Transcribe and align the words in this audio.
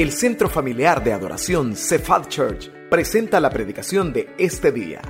El 0.00 0.12
Centro 0.12 0.48
Familiar 0.48 1.04
de 1.04 1.12
Adoración 1.12 1.76
Cephal 1.76 2.26
Church 2.26 2.70
presenta 2.88 3.38
la 3.38 3.50
predicación 3.50 4.14
de 4.14 4.34
este 4.38 4.72
día. 4.72 5.02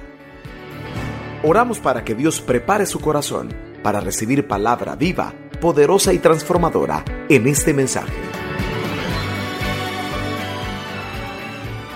Oramos 1.44 1.78
para 1.78 2.04
que 2.04 2.16
Dios 2.16 2.40
prepare 2.40 2.86
su 2.86 2.98
corazón 2.98 3.54
para 3.84 4.00
recibir 4.00 4.48
palabra 4.48 4.96
viva, 4.96 5.32
poderosa 5.60 6.12
y 6.12 6.18
transformadora 6.18 7.04
en 7.28 7.46
este 7.46 7.72
mensaje. 7.72 8.12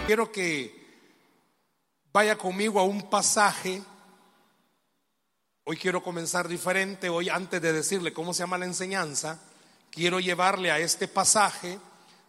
Quiero 0.06 0.30
que 0.30 0.72
vaya 2.12 2.38
conmigo 2.38 2.78
a 2.78 2.84
un 2.84 3.10
pasaje. 3.10 3.82
Hoy 5.64 5.76
quiero 5.78 6.00
comenzar 6.00 6.46
diferente. 6.46 7.08
Hoy 7.08 7.28
antes 7.28 7.60
de 7.60 7.72
decirle 7.72 8.12
cómo 8.12 8.32
se 8.32 8.44
llama 8.44 8.56
la 8.56 8.66
enseñanza, 8.66 9.40
quiero 9.90 10.20
llevarle 10.20 10.70
a 10.70 10.78
este 10.78 11.08
pasaje 11.08 11.76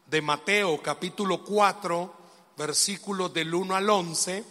de 0.08 0.22
Mateo 0.22 0.82
capítulo 0.82 1.44
4, 1.44 2.14
versículos 2.58 3.34
del 3.34 3.54
1 3.54 3.76
al 3.76 3.90
11. 3.90 4.44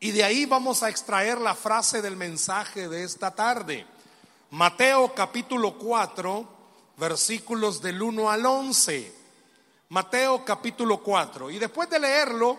Y 0.00 0.10
de 0.10 0.24
ahí 0.24 0.44
vamos 0.46 0.82
a 0.82 0.88
extraer 0.88 1.40
la 1.40 1.54
frase 1.54 2.02
del 2.02 2.16
mensaje 2.16 2.88
de 2.88 3.04
esta 3.04 3.32
tarde. 3.32 3.86
Mateo 4.50 5.14
capítulo 5.14 5.78
4, 5.78 6.48
versículos 6.96 7.80
del 7.80 8.02
1 8.02 8.30
al 8.30 8.44
11. 8.44 9.14
Mateo 9.90 10.44
capítulo 10.44 10.98
4. 10.98 11.50
Y 11.50 11.58
después 11.58 11.88
de 11.88 12.00
leerlo, 12.00 12.58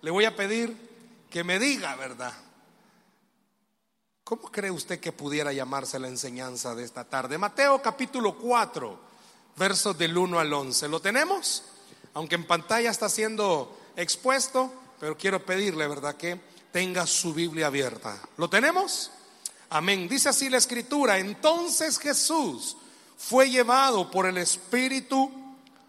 le 0.00 0.10
voy 0.10 0.24
a 0.24 0.34
pedir 0.34 0.88
que 1.28 1.44
me 1.44 1.58
diga, 1.58 1.94
¿verdad? 1.96 2.32
¿Cómo 4.24 4.50
cree 4.50 4.70
usted 4.70 4.98
que 4.98 5.12
pudiera 5.12 5.52
llamarse 5.52 5.98
la 5.98 6.08
enseñanza 6.08 6.74
de 6.74 6.84
esta 6.84 7.04
tarde? 7.04 7.36
Mateo 7.36 7.82
capítulo 7.82 8.36
4 8.38 9.09
versos 9.56 9.96
del 9.98 10.16
1 10.16 10.38
al 10.38 10.52
11. 10.52 10.88
¿Lo 10.88 11.00
tenemos? 11.00 11.64
Aunque 12.14 12.34
en 12.34 12.46
pantalla 12.46 12.90
está 12.90 13.08
siendo 13.08 13.78
expuesto, 13.96 14.72
pero 14.98 15.16
quiero 15.16 15.44
pedirle, 15.44 15.86
¿verdad?, 15.86 16.16
que 16.16 16.40
tenga 16.72 17.06
su 17.06 17.34
Biblia 17.34 17.66
abierta. 17.66 18.20
¿Lo 18.36 18.48
tenemos? 18.48 19.10
Amén. 19.70 20.08
Dice 20.08 20.28
así 20.28 20.48
la 20.48 20.58
escritura. 20.58 21.18
Entonces 21.18 21.98
Jesús 21.98 22.76
fue 23.16 23.50
llevado 23.50 24.10
por 24.10 24.26
el 24.26 24.38
Espíritu 24.38 25.30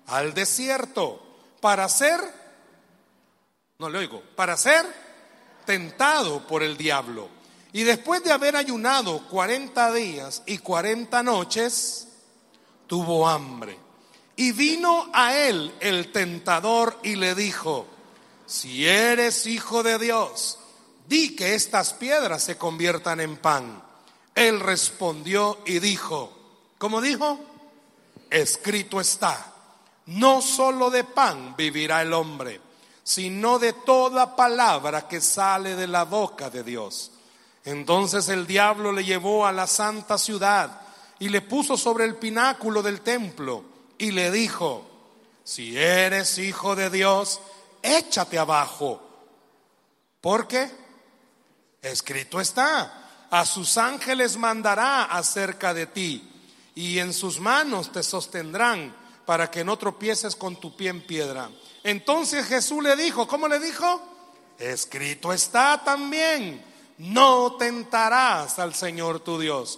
al 0.07 0.33
desierto 0.33 1.22
para 1.61 1.88
ser, 1.88 2.19
no 3.80 3.89
le 3.89 4.00
oigo, 4.00 4.22
para 4.35 4.57
ser 4.57 4.85
tentado 5.66 6.45
por 6.47 6.63
el 6.63 6.78
diablo. 6.78 7.30
Y 7.73 7.83
después 7.83 8.23
de 8.23 8.31
haber 8.31 8.55
ayunado 8.55 9.25
40 9.30 9.94
días 9.94 10.44
y 10.45 10.57
40 10.57 11.23
noches, 11.23 12.07
tuvo 12.92 13.25
hambre. 13.25 13.80
Y 14.36 14.52
vino 14.52 15.09
a 15.14 15.34
él 15.34 15.73
el 15.80 16.11
tentador 16.11 17.00
y 17.03 17.16
le 17.16 17.36
dijo, 17.36 17.88
si 18.45 18.86
eres 18.86 19.47
hijo 19.47 19.81
de 19.81 19.97
Dios, 19.97 20.59
di 21.08 21.34
que 21.34 21.56
estas 21.56 21.94
piedras 21.94 22.44
se 22.44 22.58
conviertan 22.58 23.22
en 23.22 23.38
pan. 23.38 23.81
Él 24.36 24.59
respondió 24.59 25.59
y 25.66 25.80
dijo, 25.80 26.34
¿cómo 26.78 27.00
dijo? 27.00 27.39
Escrito 28.30 29.00
está, 29.00 29.53
no 30.08 30.42
solo 30.42 30.89
de 30.89 31.06
pan 31.06 31.56
vivirá 31.56 32.02
el 32.02 32.12
hombre, 32.12 32.59
sino 33.03 33.58
de 33.58 33.72
toda 33.72 34.36
palabra 34.36 35.08
que 35.08 35.22
sale 35.22 35.78
de 35.78 35.88
la 35.88 36.03
boca 36.03 36.50
de 36.50 36.62
Dios. 36.62 37.12
Entonces 37.64 38.28
el 38.28 38.45
diablo 38.45 38.92
le 38.92 39.06
llevó 39.06 39.45
a 39.45 39.53
la 39.53 39.66
santa 39.66 40.17
ciudad 40.17 40.81
y 41.22 41.30
le 41.30 41.41
puso 41.41 41.77
sobre 41.77 42.05
el 42.05 42.16
pináculo 42.16 42.81
del 42.81 43.02
templo 43.02 43.64
y 44.00 44.09
le 44.09 44.31
dijo, 44.31 44.89
si 45.44 45.78
eres 45.78 46.39
hijo 46.39 46.75
de 46.75 46.89
Dios, 46.89 47.39
échate 47.83 48.39
abajo. 48.39 49.00
Porque 50.19 50.67
escrito 51.80 52.41
está, 52.41 53.28
a 53.30 53.45
sus 53.45 53.78
ángeles 53.78 54.35
mandará 54.35 55.03
acerca 55.03 55.75
de 55.75 55.85
ti 55.85 56.28
y 56.73 56.97
en 56.97 57.13
sus 57.13 57.40
manos 57.40 57.91
te 57.91 58.01
sostendrán 58.01 58.91
para 59.28 59.51
que 59.51 59.63
no 59.63 59.78
tropieces 59.78 60.35
con 60.35 60.56
tu 60.59 60.75
pie 60.75 60.90
en 60.90 61.01
piedra. 61.01 61.51
Entonces 61.84 62.47
Jesús 62.47 62.81
le 62.81 62.95
dijo, 62.95 63.28
¿cómo 63.28 63.47
le 63.47 63.59
dijo? 63.59 64.01
Escrito 64.57 65.31
está 65.31 65.84
también, 65.85 66.66
no 66.97 67.57
tentarás 67.57 68.57
al 68.57 68.74
Señor 68.74 69.19
tu 69.19 69.40
Dios. 69.40 69.78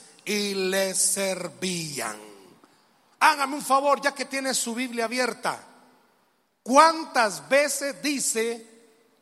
y 0.25 0.53
le 0.53 0.93
servían. 0.93 2.17
Hágame 3.19 3.55
un 3.55 3.61
favor, 3.61 4.01
ya 4.01 4.13
que 4.13 4.25
tiene 4.25 4.53
su 4.53 4.73
Biblia 4.73 5.05
abierta. 5.05 5.63
¿Cuántas 6.63 7.47
veces 7.49 8.01
dice 8.01 8.67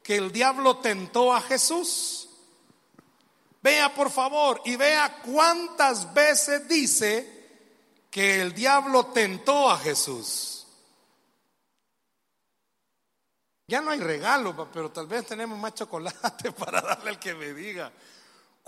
que 0.03 0.17
el 0.17 0.31
diablo 0.31 0.77
tentó 0.77 1.33
a 1.33 1.41
Jesús? 1.41 2.29
Vea 3.61 3.93
por 3.93 4.09
favor 4.09 4.61
y 4.65 4.75
vea 4.75 5.21
cuántas 5.21 6.13
veces 6.13 6.67
dice 6.67 7.39
que 8.09 8.41
el 8.41 8.53
diablo 8.53 9.07
tentó 9.07 9.69
a 9.69 9.77
Jesús. 9.77 10.65
Ya 13.67 13.81
no 13.81 13.91
hay 13.91 13.99
regalo, 13.99 14.67
pero 14.73 14.91
tal 14.91 15.05
vez 15.05 15.27
tenemos 15.27 15.59
más 15.59 15.75
chocolate 15.75 16.51
para 16.57 16.81
darle 16.81 17.11
al 17.11 17.19
que 17.19 17.35
me 17.35 17.53
diga. 17.53 17.91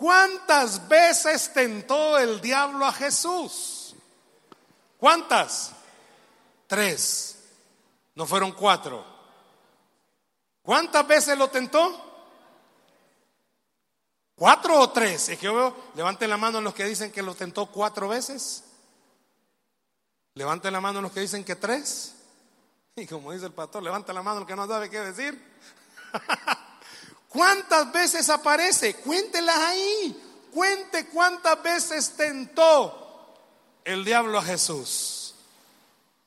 ¿Cuántas 0.02 0.88
veces 0.88 1.54
tentó 1.54 2.18
el 2.18 2.42
diablo 2.42 2.88
a 2.88 2.92
Jesús? 2.92 3.94
¿Cuántas? 4.98 5.74
Tres. 6.66 7.38
No 8.16 8.26
fueron 8.26 8.54
cuatro. 8.54 9.06
¿Cuántas 10.64 11.08
veces 11.08 11.38
lo 11.38 11.50
tentó? 11.50 12.04
¿Cuatro 14.34 14.80
o 14.80 14.90
tres? 14.90 15.38
Levanten 15.94 16.32
la 16.32 16.38
mano 16.38 16.62
los 16.62 16.74
que 16.74 16.86
dicen 16.86 17.12
que 17.12 17.22
lo 17.22 17.36
tentó 17.36 17.68
cuatro 17.68 18.08
veces. 18.08 18.64
Levanten 20.34 20.74
la 20.74 20.82
mano 20.82 21.00
los 21.04 21.12
que 21.12 21.20
dicen 21.20 21.44
que 21.44 21.56
tres. 21.56 22.16
Y 22.96 23.06
como 23.06 23.34
dice 23.34 23.46
el 23.46 23.54
pastor, 23.54 23.84
levanta 23.84 24.14
la 24.14 24.24
mano 24.24 24.40
el 24.40 24.48
que 24.48 24.56
no 24.56 24.68
sabe 24.68 24.90
qué 24.90 25.00
decir. 25.00 25.40
¿Cuántas 27.32 27.92
veces 27.94 28.30
aparece? 28.30 28.96
Cuéntelas 28.96 29.56
ahí. 29.56 30.50
Cuente 30.54 31.08
cuántas 31.08 31.64
veces 31.64 32.12
tentó 32.18 33.34
el 33.86 34.04
diablo 34.04 34.38
a 34.38 34.44
Jesús. 34.44 35.34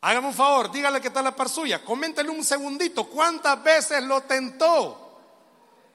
Hágame 0.01 0.29
un 0.29 0.35
favor, 0.35 0.73
dígale 0.73 1.01
que 1.03 1.09
está 1.09 1.21
la 1.21 1.37
par 1.37 1.51
suya. 1.51 1.85
Coméntele 1.85 2.31
un 2.31 2.43
segundito. 2.43 3.07
¿Cuántas 3.07 3.63
veces 3.63 4.03
lo 4.03 4.23
tentó? 4.23 5.21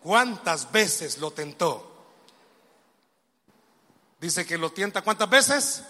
¿Cuántas 0.02 0.72
veces 0.72 1.18
lo 1.18 1.32
tentó? 1.32 1.92
Dice 4.22 4.46
que 4.46 4.58
lo 4.58 4.72
tienta 4.72 5.02
cuántas 5.02 5.30
veces? 5.30 5.84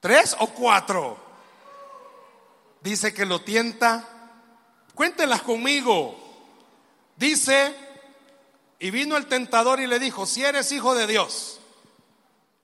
¿Tres 0.00 0.34
o 0.38 0.46
cuatro? 0.48 1.18
Dice 2.80 3.12
que 3.12 3.26
lo 3.26 3.42
tienta. 3.42 4.08
Cuéntelas 4.94 5.42
conmigo. 5.42 6.21
Dice, 7.16 7.74
y 8.78 8.90
vino 8.90 9.16
el 9.16 9.26
tentador 9.26 9.80
y 9.80 9.86
le 9.86 9.98
dijo, 9.98 10.26
si 10.26 10.44
eres 10.44 10.72
hijo 10.72 10.94
de 10.94 11.06
Dios, 11.06 11.60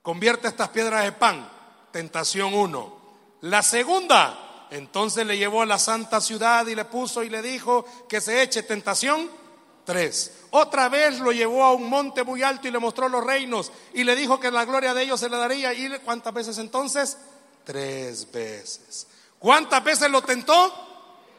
convierte 0.02 0.48
estas 0.48 0.70
piedras 0.70 1.04
de 1.04 1.12
pan. 1.12 1.48
Tentación 1.92 2.54
uno. 2.54 2.98
La 3.42 3.62
segunda, 3.62 4.66
entonces 4.70 5.26
le 5.26 5.38
llevó 5.38 5.62
a 5.62 5.66
la 5.66 5.78
santa 5.78 6.20
ciudad 6.20 6.66
y 6.66 6.74
le 6.74 6.84
puso 6.84 7.22
y 7.22 7.30
le 7.30 7.40
dijo 7.40 7.84
que 8.08 8.20
se 8.20 8.42
eche 8.42 8.62
tentación. 8.62 9.30
Tres. 9.84 10.32
Otra 10.50 10.88
vez 10.88 11.18
lo 11.18 11.32
llevó 11.32 11.64
a 11.64 11.72
un 11.72 11.88
monte 11.88 12.22
muy 12.22 12.42
alto 12.42 12.68
y 12.68 12.70
le 12.70 12.78
mostró 12.78 13.08
los 13.08 13.24
reinos 13.24 13.72
y 13.94 14.04
le 14.04 14.16
dijo 14.16 14.38
que 14.38 14.50
la 14.50 14.64
gloria 14.64 14.92
de 14.92 15.02
ellos 15.02 15.20
se 15.20 15.30
le 15.30 15.36
daría. 15.36 15.72
¿Y 15.72 15.88
cuántas 16.04 16.34
veces 16.34 16.58
entonces? 16.58 17.16
Tres 17.64 18.30
veces. 18.30 19.06
¿Cuántas 19.38 19.82
veces 19.82 20.10
lo 20.10 20.20
tentó? 20.20 20.74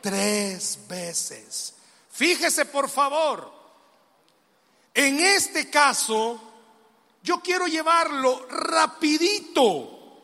Tres 0.01 0.79
veces. 0.87 1.75
Fíjese 2.19 2.65
por 2.65 2.89
favor, 2.89 3.49
en 4.93 5.21
este 5.21 5.69
caso 5.69 6.37
yo 7.23 7.39
quiero 7.39 7.65
llevarlo 7.65 8.45
rapidito. 8.49 10.19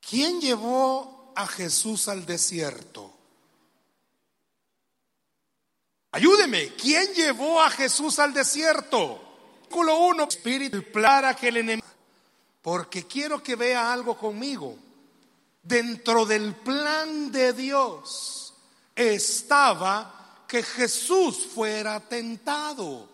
¿Quién 0.00 0.40
llevó 0.40 1.34
a 1.36 1.46
Jesús 1.46 2.08
al 2.08 2.24
desierto? 2.24 3.12
Ayúdeme, 6.12 6.72
¿quién 6.76 7.12
llevó 7.12 7.60
a 7.60 7.68
Jesús 7.68 8.18
al 8.20 8.32
desierto? 8.32 9.20
Versículo 9.60 10.06
1, 10.06 10.24
Espíritu 10.24 10.82
para 10.90 11.36
que 11.36 11.48
el 11.48 11.58
enemigo, 11.58 11.86
porque 12.62 13.06
quiero 13.06 13.42
que 13.42 13.56
vea 13.56 13.92
algo 13.92 14.16
conmigo. 14.16 14.74
Dentro 15.62 16.24
del 16.24 16.54
plan 16.56 17.30
de 17.30 17.52
Dios 17.52 18.47
estaba 18.98 20.44
que 20.48 20.62
Jesús 20.62 21.46
fuera 21.54 22.00
tentado. 22.00 23.08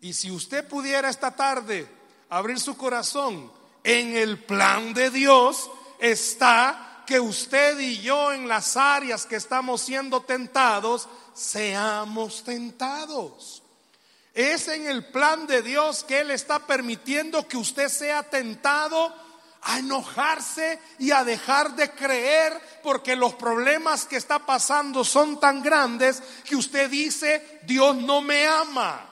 Y 0.00 0.12
si 0.12 0.30
usted 0.30 0.68
pudiera 0.68 1.08
esta 1.08 1.34
tarde 1.34 1.88
abrir 2.28 2.60
su 2.60 2.76
corazón, 2.76 3.50
en 3.82 4.14
el 4.16 4.44
plan 4.44 4.92
de 4.92 5.10
Dios 5.10 5.70
está 5.98 7.04
que 7.06 7.18
usted 7.18 7.78
y 7.80 8.00
yo 8.00 8.32
en 8.32 8.46
las 8.46 8.76
áreas 8.76 9.24
que 9.24 9.36
estamos 9.36 9.80
siendo 9.80 10.20
tentados, 10.20 11.08
seamos 11.32 12.44
tentados. 12.44 13.62
Es 14.34 14.68
en 14.68 14.86
el 14.86 15.06
plan 15.06 15.46
de 15.46 15.62
Dios 15.62 16.04
que 16.04 16.20
Él 16.20 16.30
está 16.30 16.66
permitiendo 16.66 17.48
que 17.48 17.56
usted 17.56 17.88
sea 17.88 18.24
tentado 18.24 19.14
a 19.62 19.78
enojarse 19.78 20.78
y 20.98 21.10
a 21.10 21.24
dejar 21.24 21.74
de 21.74 21.90
creer 21.90 22.60
porque 22.82 23.16
los 23.16 23.34
problemas 23.34 24.06
que 24.06 24.16
está 24.16 24.44
pasando 24.44 25.04
son 25.04 25.40
tan 25.40 25.62
grandes 25.62 26.22
que 26.44 26.56
usted 26.56 26.88
dice, 26.90 27.60
Dios 27.64 27.96
no 27.96 28.22
me 28.22 28.46
ama. 28.46 29.04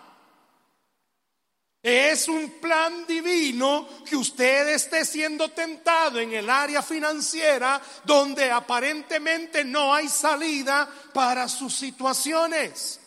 Es 1.82 2.26
un 2.26 2.58
plan 2.60 3.06
divino 3.06 3.86
que 4.04 4.16
usted 4.16 4.68
esté 4.70 5.04
siendo 5.04 5.50
tentado 5.50 6.18
en 6.18 6.32
el 6.32 6.50
área 6.50 6.82
financiera 6.82 7.80
donde 8.02 8.50
aparentemente 8.50 9.62
no 9.62 9.94
hay 9.94 10.08
salida 10.08 10.88
para 11.12 11.48
sus 11.48 11.76
situaciones. 11.76 12.98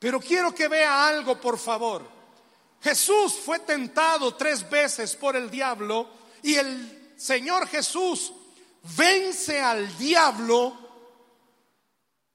Pero 0.00 0.20
quiero 0.20 0.52
que 0.52 0.66
vea 0.66 1.06
algo, 1.06 1.40
por 1.40 1.56
favor. 1.56 2.16
Jesús 2.82 3.34
fue 3.34 3.60
tentado 3.60 4.34
tres 4.34 4.68
veces 4.68 5.14
por 5.14 5.36
el 5.36 5.48
diablo 5.48 6.08
y 6.46 6.54
el 6.54 7.14
Señor 7.16 7.66
Jesús 7.66 8.32
vence 8.96 9.60
al 9.60 9.98
diablo. 9.98 10.78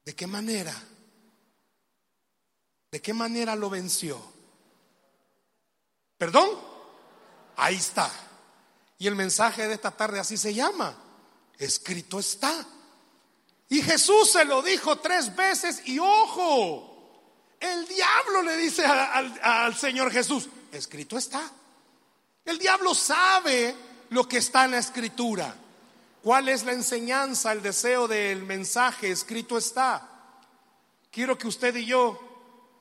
¿De 0.04 0.14
qué 0.14 0.28
manera? 0.28 0.76
¿De 2.92 3.02
qué 3.02 3.14
manera 3.14 3.56
lo 3.56 3.70
venció? 3.70 4.22
¿Perdón? 6.18 6.50
Ahí 7.56 7.78
está. 7.78 8.12
Y 8.98 9.08
el 9.08 9.16
mensaje 9.16 9.66
de 9.66 9.76
esta 9.76 9.92
tarde 9.92 10.20
así 10.20 10.36
se 10.36 10.54
llama. 10.54 10.94
Escrito 11.58 12.20
está. 12.20 12.68
Y 13.70 13.82
Jesús 13.82 14.30
se 14.30 14.44
lo 14.44 14.62
dijo 14.62 15.00
tres 15.00 15.34
veces 15.38 15.88
y 15.88 16.00
ojo, 16.00 17.56
el 17.62 17.88
diablo 17.88 18.42
le 18.42 18.58
dice 18.58 18.84
al, 18.86 19.74
Señor 19.74 20.12
Jesús, 20.12 20.50
escrito 20.70 21.18
está. 21.18 21.50
El 22.44 22.58
diablo 22.58 22.94
sabe 22.94 23.91
lo 24.12 24.28
que 24.28 24.38
está 24.38 24.66
en 24.66 24.72
la 24.72 24.78
escritura. 24.78 25.56
¿Cuál 26.22 26.50
es 26.50 26.64
la 26.64 26.74
enseñanza, 26.74 27.52
el 27.52 27.62
deseo 27.62 28.08
del 28.08 28.44
mensaje? 28.44 29.10
Escrito 29.10 29.58
está. 29.58 30.08
Quiero 31.10 31.38
que 31.38 31.48
usted 31.48 31.76
y 31.78 31.86
yo 31.86 32.20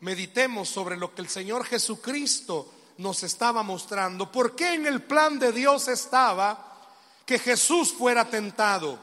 meditemos 0.01 0.69
sobre 0.69 0.97
lo 0.97 1.15
que 1.15 1.23
el 1.23 1.29
Señor 1.29 1.65
Jesucristo 1.65 2.73
nos 2.99 3.23
estaba 3.23 3.63
mostrando, 3.63 4.31
por 4.31 4.55
qué 4.55 4.75
en 4.75 4.87
el 4.87 5.03
plan 5.03 5.39
de 5.39 5.53
Dios 5.53 5.89
estaba 5.89 6.89
que 7.25 7.39
Jesús 7.39 7.93
fuera 7.93 8.29
tentado, 8.29 8.99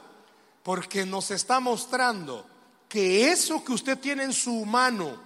porque 0.62 1.04
nos 1.06 1.30
está 1.30 1.60
mostrando 1.60 2.46
que 2.88 3.32
eso 3.32 3.64
que 3.64 3.72
usted 3.72 3.98
tiene 3.98 4.24
en 4.24 4.32
su 4.32 4.64
mano 4.66 5.20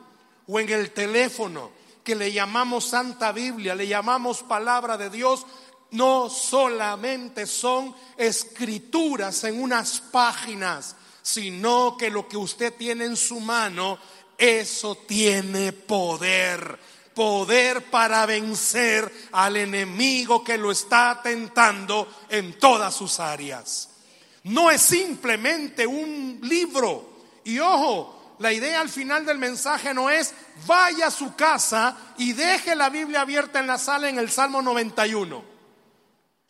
o 0.46 0.60
en 0.60 0.68
el 0.70 0.92
teléfono, 0.92 1.70
que 2.04 2.14
le 2.14 2.32
llamamos 2.32 2.86
Santa 2.86 3.32
Biblia, 3.32 3.74
le 3.74 3.86
llamamos 3.86 4.42
palabra 4.42 4.96
de 4.96 5.10
Dios, 5.10 5.46
no 5.92 6.28
solamente 6.28 7.46
son 7.46 7.94
escrituras 8.16 9.44
en 9.44 9.62
unas 9.62 10.00
páginas, 10.00 10.96
sino 11.22 11.96
que 11.96 12.10
lo 12.10 12.28
que 12.28 12.36
usted 12.36 12.74
tiene 12.74 13.04
en 13.04 13.16
su 13.16 13.40
mano, 13.40 13.98
eso 14.36 14.96
tiene 15.06 15.72
poder 15.72 16.78
poder 17.14 17.90
para 17.90 18.26
vencer 18.26 19.10
al 19.32 19.56
enemigo 19.56 20.42
que 20.42 20.58
lo 20.58 20.70
está 20.70 21.20
tentando 21.22 22.08
en 22.28 22.58
todas 22.58 22.94
sus 22.94 23.20
áreas. 23.20 23.90
No 24.44 24.70
es 24.70 24.80
simplemente 24.82 25.86
un 25.86 26.40
libro. 26.42 27.10
Y 27.44 27.58
ojo, 27.58 28.34
la 28.38 28.52
idea 28.52 28.80
al 28.80 28.88
final 28.88 29.24
del 29.24 29.38
mensaje 29.38 29.94
no 29.94 30.10
es 30.10 30.34
vaya 30.66 31.08
a 31.08 31.10
su 31.10 31.34
casa 31.34 31.96
y 32.18 32.32
deje 32.32 32.74
la 32.74 32.88
Biblia 32.88 33.20
abierta 33.20 33.60
en 33.60 33.66
la 33.66 33.78
sala 33.78 34.08
en 34.08 34.18
el 34.18 34.30
Salmo 34.30 34.62
91. 34.62 35.51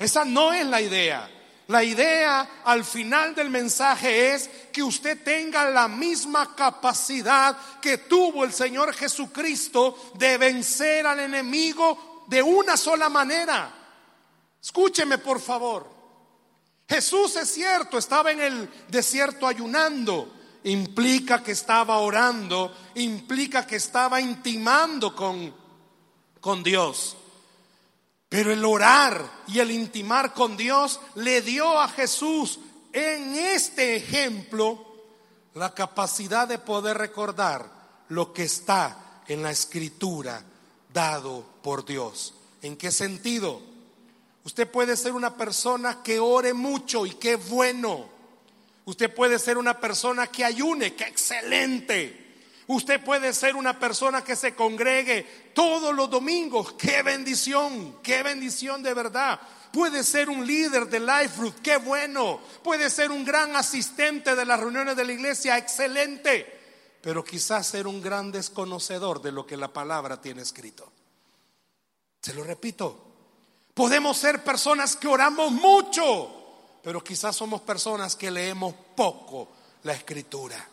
Esa 0.02 0.24
no 0.24 0.52
es 0.52 0.66
la 0.66 0.80
idea. 0.80 1.30
La 1.68 1.84
idea 1.84 2.62
al 2.64 2.84
final 2.84 3.34
del 3.34 3.48
mensaje 3.48 4.34
es 4.34 4.50
que 4.72 4.82
usted 4.82 5.22
tenga 5.22 5.70
la 5.70 5.86
misma 5.86 6.56
capacidad 6.56 7.56
que 7.80 7.98
tuvo 7.98 8.44
el 8.44 8.52
Señor 8.52 8.92
Jesucristo 8.94 10.12
de 10.14 10.38
vencer 10.38 11.06
al 11.06 11.20
enemigo 11.20 12.24
de 12.26 12.42
una 12.42 12.76
sola 12.76 13.08
manera. 13.08 13.72
Escúcheme 14.60 15.18
por 15.18 15.40
favor. 15.40 15.88
Jesús 16.88 17.36
es 17.36 17.54
cierto, 17.54 17.96
estaba 17.96 18.32
en 18.32 18.40
el 18.40 18.70
desierto 18.88 19.46
ayunando. 19.46 20.34
Implica 20.64 21.42
que 21.42 21.52
estaba 21.52 21.98
orando, 21.98 22.76
implica 22.96 23.66
que 23.66 23.76
estaba 23.76 24.20
intimando 24.20 25.14
con, 25.14 25.54
con 26.40 26.62
Dios. 26.62 27.16
Pero 28.32 28.50
el 28.50 28.64
orar 28.64 29.30
y 29.46 29.58
el 29.58 29.70
intimar 29.70 30.32
con 30.32 30.56
Dios 30.56 31.00
le 31.16 31.42
dio 31.42 31.78
a 31.78 31.86
Jesús 31.86 32.60
en 32.90 33.34
este 33.34 33.94
ejemplo 33.94 34.86
la 35.52 35.74
capacidad 35.74 36.48
de 36.48 36.56
poder 36.56 36.96
recordar 36.96 37.70
lo 38.08 38.32
que 38.32 38.44
está 38.44 39.20
en 39.28 39.42
la 39.42 39.50
escritura 39.50 40.42
dado 40.94 41.44
por 41.62 41.84
Dios. 41.84 42.32
¿En 42.62 42.78
qué 42.78 42.90
sentido? 42.90 43.60
Usted 44.44 44.66
puede 44.66 44.96
ser 44.96 45.12
una 45.12 45.36
persona 45.36 46.02
que 46.02 46.18
ore 46.18 46.54
mucho 46.54 47.04
y 47.04 47.10
qué 47.10 47.36
bueno. 47.36 48.06
Usted 48.86 49.14
puede 49.14 49.38
ser 49.38 49.58
una 49.58 49.78
persona 49.78 50.28
que 50.28 50.46
ayune, 50.46 50.94
qué 50.94 51.04
excelente. 51.04 52.21
Usted 52.72 53.04
puede 53.04 53.34
ser 53.34 53.54
una 53.54 53.78
persona 53.78 54.24
que 54.24 54.34
se 54.34 54.54
congregue 54.54 55.50
todos 55.54 55.94
los 55.94 56.08
domingos. 56.08 56.72
Qué 56.72 57.02
bendición, 57.02 57.98
qué 58.02 58.22
bendición 58.22 58.82
de 58.82 58.94
verdad. 58.94 59.38
Puede 59.70 60.02
ser 60.02 60.30
un 60.30 60.46
líder 60.46 60.88
de 60.88 61.00
Life 61.00 61.38
Root, 61.38 61.60
qué 61.60 61.76
bueno. 61.76 62.40
Puede 62.62 62.88
ser 62.88 63.10
un 63.10 63.26
gran 63.26 63.54
asistente 63.56 64.34
de 64.34 64.46
las 64.46 64.58
reuniones 64.58 64.96
de 64.96 65.04
la 65.04 65.12
iglesia, 65.12 65.58
excelente. 65.58 66.60
Pero 67.02 67.22
quizás 67.22 67.66
ser 67.66 67.86
un 67.86 68.00
gran 68.00 68.32
desconocedor 68.32 69.20
de 69.20 69.32
lo 69.32 69.46
que 69.46 69.58
la 69.58 69.70
palabra 69.70 70.18
tiene 70.22 70.40
escrito. 70.40 70.90
Se 72.22 72.32
lo 72.32 72.42
repito. 72.42 73.04
Podemos 73.74 74.16
ser 74.16 74.42
personas 74.42 74.96
que 74.96 75.08
oramos 75.08 75.52
mucho, 75.52 76.80
pero 76.82 77.04
quizás 77.04 77.36
somos 77.36 77.60
personas 77.60 78.16
que 78.16 78.30
leemos 78.30 78.74
poco 78.96 79.48
la 79.82 79.92
escritura. 79.92 80.71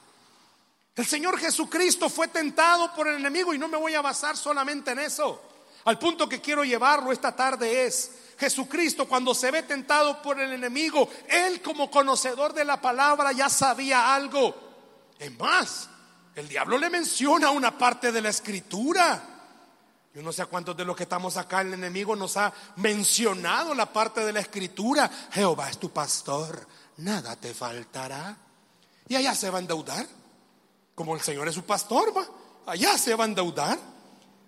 El 0.96 1.06
Señor 1.06 1.38
Jesucristo 1.40 2.10
fue 2.10 2.28
tentado 2.28 2.94
por 2.94 3.08
el 3.08 3.18
enemigo 3.18 3.54
y 3.54 3.58
no 3.58 3.68
me 3.68 3.78
voy 3.78 3.96
a 3.96 4.02
basar 4.02 4.36
solamente 4.36 4.92
en 4.92 5.00
eso. 5.00 5.42
Al 5.86 5.98
punto 5.98 6.28
que 6.28 6.42
quiero 6.42 6.64
llevarlo 6.64 7.12
esta 7.12 7.36
tarde 7.36 7.86
es, 7.86 8.12
Jesucristo 8.38 9.08
cuando 9.08 9.34
se 9.34 9.52
ve 9.52 9.64
tentado 9.64 10.22
por 10.22 10.40
el 10.40 10.54
enemigo, 10.54 11.10
Él 11.28 11.62
como 11.62 11.90
conocedor 11.90 12.54
de 12.54 12.66
la 12.66 12.82
palabra 12.82 13.32
ya 13.32 13.50
sabía 13.50 14.14
algo. 14.14 14.56
Es 15.18 15.38
más, 15.38 15.90
el 16.36 16.48
diablo 16.48 16.78
le 16.78 16.90
menciona 16.90 17.50
una 17.52 17.78
parte 17.78 18.12
de 18.12 18.22
la 18.22 18.30
escritura. 18.30 19.22
Yo 20.14 20.22
no 20.22 20.32
sé 20.32 20.42
a 20.42 20.48
cuántos 20.48 20.76
de 20.76 20.86
los 20.86 20.96
que 20.96 21.04
estamos 21.04 21.38
acá, 21.38 21.62
el 21.62 21.74
enemigo 21.74 22.16
nos 22.16 22.38
ha 22.38 22.52
mencionado 22.78 23.74
la 23.74 23.92
parte 23.92 24.26
de 24.26 24.34
la 24.34 24.40
escritura. 24.40 25.10
Jehová 25.32 25.70
es 25.70 25.78
tu 25.78 25.92
pastor, 25.92 26.68
nada 26.98 27.36
te 27.36 27.54
faltará. 27.54 28.38
Y 29.08 29.16
allá 29.16 29.36
se 29.36 29.50
va 29.50 29.58
a 29.58 29.62
endeudar. 29.62 30.06
Como 31.00 31.16
el 31.16 31.22
Señor 31.22 31.48
es 31.48 31.56
su 31.56 31.64
pastor, 31.64 32.12
va, 32.14 32.28
allá 32.66 32.98
se 32.98 33.16
va 33.16 33.24
a 33.24 33.28
endeudar. 33.28 33.80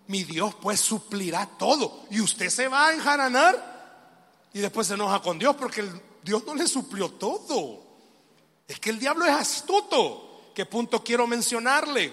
Mi 0.08 0.26
Dios 0.26 0.54
pues 0.56 0.82
suplirá 0.82 1.46
todo. 1.46 2.02
Y 2.10 2.20
usted 2.20 2.50
se 2.50 2.68
va 2.68 2.88
a 2.88 2.94
enjaranar 2.94 4.50
y 4.52 4.60
después 4.60 4.86
se 4.86 4.96
enoja 4.96 5.22
con 5.22 5.40
Dios 5.40 5.56
porque 5.56 5.90
Dios 6.22 6.44
no 6.46 6.54
le 6.54 6.68
suplió 6.68 7.10
todo. 7.12 7.82
Es 8.68 8.82
que 8.82 8.90
el 8.90 9.00
diablo 9.00 9.24
es 9.24 9.32
astuto. 9.32 10.52
¿Qué 10.54 10.66
punto 10.66 11.02
quiero 11.02 11.26
mencionarle? 11.26 12.12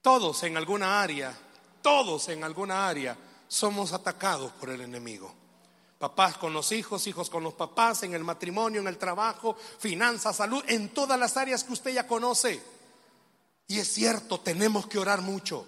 Todos 0.00 0.42
en 0.44 0.56
alguna 0.56 1.02
área, 1.02 1.38
todos 1.82 2.30
en 2.30 2.42
alguna 2.42 2.88
área 2.88 3.18
somos 3.48 3.92
atacados 3.92 4.50
por 4.52 4.70
el 4.70 4.80
enemigo. 4.80 5.30
Papás 5.98 6.38
con 6.38 6.54
los 6.54 6.72
hijos, 6.72 7.06
hijos 7.06 7.28
con 7.28 7.44
los 7.44 7.52
papás, 7.52 8.02
en 8.04 8.14
el 8.14 8.24
matrimonio, 8.24 8.80
en 8.80 8.88
el 8.88 8.96
trabajo, 8.96 9.58
finanzas, 9.78 10.36
salud, 10.36 10.64
en 10.68 10.88
todas 10.94 11.20
las 11.20 11.36
áreas 11.36 11.64
que 11.64 11.74
usted 11.74 11.90
ya 11.92 12.06
conoce. 12.06 12.77
Y 13.68 13.78
es 13.78 13.92
cierto, 13.92 14.40
tenemos 14.40 14.86
que 14.86 14.98
orar 14.98 15.20
mucho, 15.20 15.66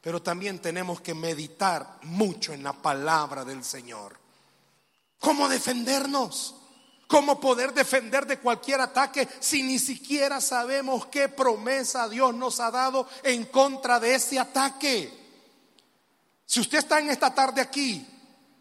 pero 0.00 0.22
también 0.22 0.60
tenemos 0.60 1.00
que 1.00 1.12
meditar 1.12 1.98
mucho 2.02 2.52
en 2.52 2.62
la 2.62 2.72
palabra 2.72 3.44
del 3.44 3.64
Señor. 3.64 4.16
¿Cómo 5.18 5.48
defendernos? 5.48 6.54
¿Cómo 7.08 7.40
poder 7.40 7.74
defender 7.74 8.26
de 8.26 8.38
cualquier 8.38 8.80
ataque 8.80 9.28
si 9.40 9.62
ni 9.64 9.78
siquiera 9.78 10.40
sabemos 10.40 11.06
qué 11.06 11.28
promesa 11.28 12.08
Dios 12.08 12.32
nos 12.32 12.58
ha 12.60 12.70
dado 12.70 13.06
en 13.24 13.44
contra 13.46 14.00
de 14.00 14.14
ese 14.14 14.38
ataque? 14.38 15.12
Si 16.46 16.60
usted 16.60 16.78
está 16.78 17.00
en 17.00 17.10
esta 17.10 17.34
tarde 17.34 17.60
aquí 17.60 18.06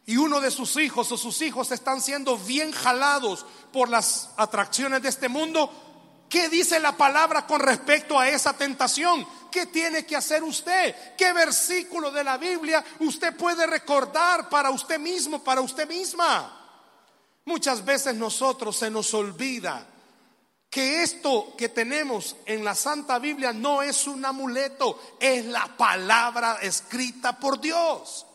y 0.06 0.18
uno 0.18 0.42
de 0.42 0.52
sus 0.52 0.76
hijos 0.78 1.12
o 1.12 1.18
sus 1.18 1.42
hijos 1.42 1.72
están 1.72 2.02
siendo 2.02 2.36
bien 2.38 2.72
jalados 2.72 3.46
por 3.72 3.90
las 3.90 4.32
atracciones 4.38 5.02
de 5.02 5.10
este 5.10 5.30
mundo, 5.30 5.91
¿qué 6.32 6.50
dice 6.50 6.80
la 6.80 6.96
palabra 6.98 7.46
con 7.46 7.60
respecto 7.60 8.18
a 8.18 8.28
esa 8.30 8.54
tentación? 8.54 9.28
¿Qué 9.52 9.68
tiene 9.68 10.06
que 10.06 10.16
hacer 10.16 10.42
usted? 10.42 11.16
¿Qué 11.18 11.34
versículo 11.34 12.10
de 12.10 12.24
la 12.24 12.38
Biblia 12.38 12.84
usted 13.00 13.36
puede 13.36 13.68
recordar 13.68 14.48
para 14.50 14.72
usted 14.72 14.98
mismo, 14.98 15.44
para 15.44 15.60
usted 15.62 15.88
misma? 15.88 16.58
Muchas 17.46 17.84
veces 17.84 18.16
nosotros 18.16 18.78
se 18.78 18.90
nos 18.90 19.14
olvida 19.14 19.86
que 20.70 21.04
esto 21.04 21.54
que 21.58 21.68
tenemos 21.68 22.38
en 22.46 22.64
la 22.64 22.76
Santa 22.76 23.20
Biblia 23.20 23.52
no 23.52 23.82
es 23.82 24.08
un 24.08 24.24
amuleto, 24.24 25.18
es 25.20 25.46
la 25.46 25.68
palabra 25.76 26.60
escrita 26.62 27.38
por 27.38 27.60
Dios. 27.60 28.26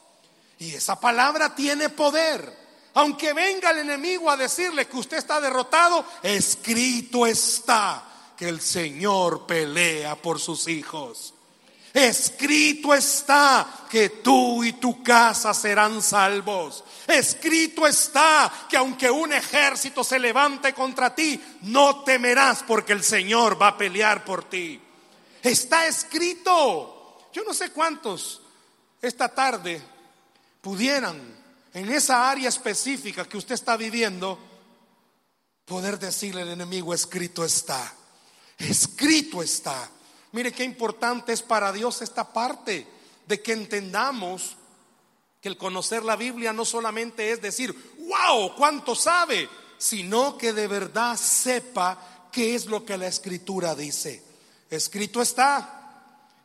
Y 0.59 0.75
esa 0.75 1.01
palabra 1.01 1.55
tiene 1.55 1.89
poder. 1.89 2.66
Aunque 2.97 3.35
venga 3.35 3.73
el 3.73 3.79
enemigo 3.81 4.31
a 4.31 4.39
decirle 4.39 4.87
que 4.87 4.97
usted 4.97 5.19
está 5.19 5.39
derrotado, 5.39 6.03
escrito 6.23 7.27
está 7.27 8.03
que 8.35 8.49
el 8.49 8.59
Señor 8.59 9.47
pelea 9.47 10.17
por 10.17 10.41
sus 10.41 10.67
hijos. 10.67 11.35
Escrito 11.93 12.95
está 12.95 13.67
que 13.91 14.09
tú 14.09 14.65
y 14.65 14.73
tu 14.75 15.03
casa 15.03 15.53
serán 15.53 16.01
salvos. 16.01 16.85
Escrito 17.07 17.87
está 17.87 18.51
que 18.67 18.79
aunque 18.79 19.11
un 19.11 19.31
ejército 19.35 20.03
se 20.03 20.19
levante 20.19 20.73
contra 20.73 21.15
ti, 21.15 21.39
no 21.63 22.03
temerás 22.03 22.63
porque 22.63 22.95
el 22.95 23.05
Señor 23.05 23.61
va 23.61 23.69
a 23.69 23.77
pelear 23.77 24.25
por 24.25 24.45
ti. 24.45 24.81
Está 25.43 25.87
escrito. 25.87 27.29
Yo 27.31 27.45
no 27.45 27.53
sé 27.53 27.73
cuántos 27.73 28.41
esta 29.03 29.29
tarde 29.29 29.83
pudieran 30.63 31.46
en 31.77 31.93
esa 31.93 32.31
área 32.31 32.49
específica 32.49 33.29
que 33.29 33.37
usted 33.37 33.55
está 33.55 33.77
viviendo 33.77 34.39
poder 35.67 35.99
decirle 35.99 36.41
al 36.41 36.49
enemigo, 36.49 36.95
escrito 36.95 37.45
está. 37.45 37.93
Escrito 38.57 39.43
está. 39.43 39.91
Mire 40.33 40.53
qué 40.53 40.65
importante 40.65 41.35
es 41.35 41.43
para 41.43 41.73
Dios 41.73 42.01
esta 42.01 42.33
parte 42.33 42.87
de 43.27 43.43
que 43.43 43.53
entendamos 43.53 44.57
que 45.43 45.51
el 45.51 45.59
conocer 45.59 46.03
la 46.03 46.17
Biblia 46.17 46.55
no 46.55 46.65
solamente 46.65 47.31
es 47.31 47.43
decir, 47.43 47.77
wow, 47.99 48.55
cuánto 48.57 48.95
sabe, 48.95 49.47
sino 49.77 50.39
que 50.39 50.55
de 50.55 50.69
verdad 50.69 51.15
sepa 51.19 52.29
qué 52.33 52.55
es 52.55 52.65
lo 52.65 52.87
que 52.87 52.97
la 52.97 53.07
escritura 53.07 53.75
dice. 53.75 54.25
Escrito 54.71 55.21
está 55.21 55.77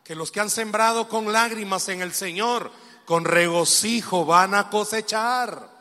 que 0.03 0.13
los 0.13 0.29
que 0.29 0.41
han 0.41 0.49
sembrado 0.49 1.07
con 1.07 1.31
lágrimas 1.31 1.87
en 1.87 2.01
el 2.01 2.13
Señor, 2.13 2.69
con 3.05 3.25
regocijo 3.25 4.25
van 4.25 4.55
a 4.55 4.69
cosechar. 4.69 5.71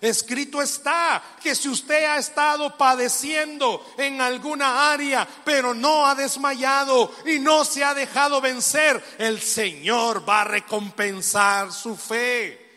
Escrito 0.00 0.62
está 0.62 1.22
que 1.42 1.54
si 1.54 1.68
usted 1.68 2.04
ha 2.06 2.16
estado 2.16 2.76
padeciendo 2.78 3.84
en 3.98 4.20
alguna 4.20 4.90
área, 4.90 5.28
pero 5.44 5.74
no 5.74 6.06
ha 6.06 6.14
desmayado 6.14 7.12
y 7.26 7.38
no 7.38 7.66
se 7.66 7.84
ha 7.84 7.92
dejado 7.92 8.40
vencer, 8.40 9.02
el 9.18 9.42
Señor 9.42 10.26
va 10.26 10.40
a 10.40 10.44
recompensar 10.44 11.70
su 11.70 11.96
fe. 11.96 12.70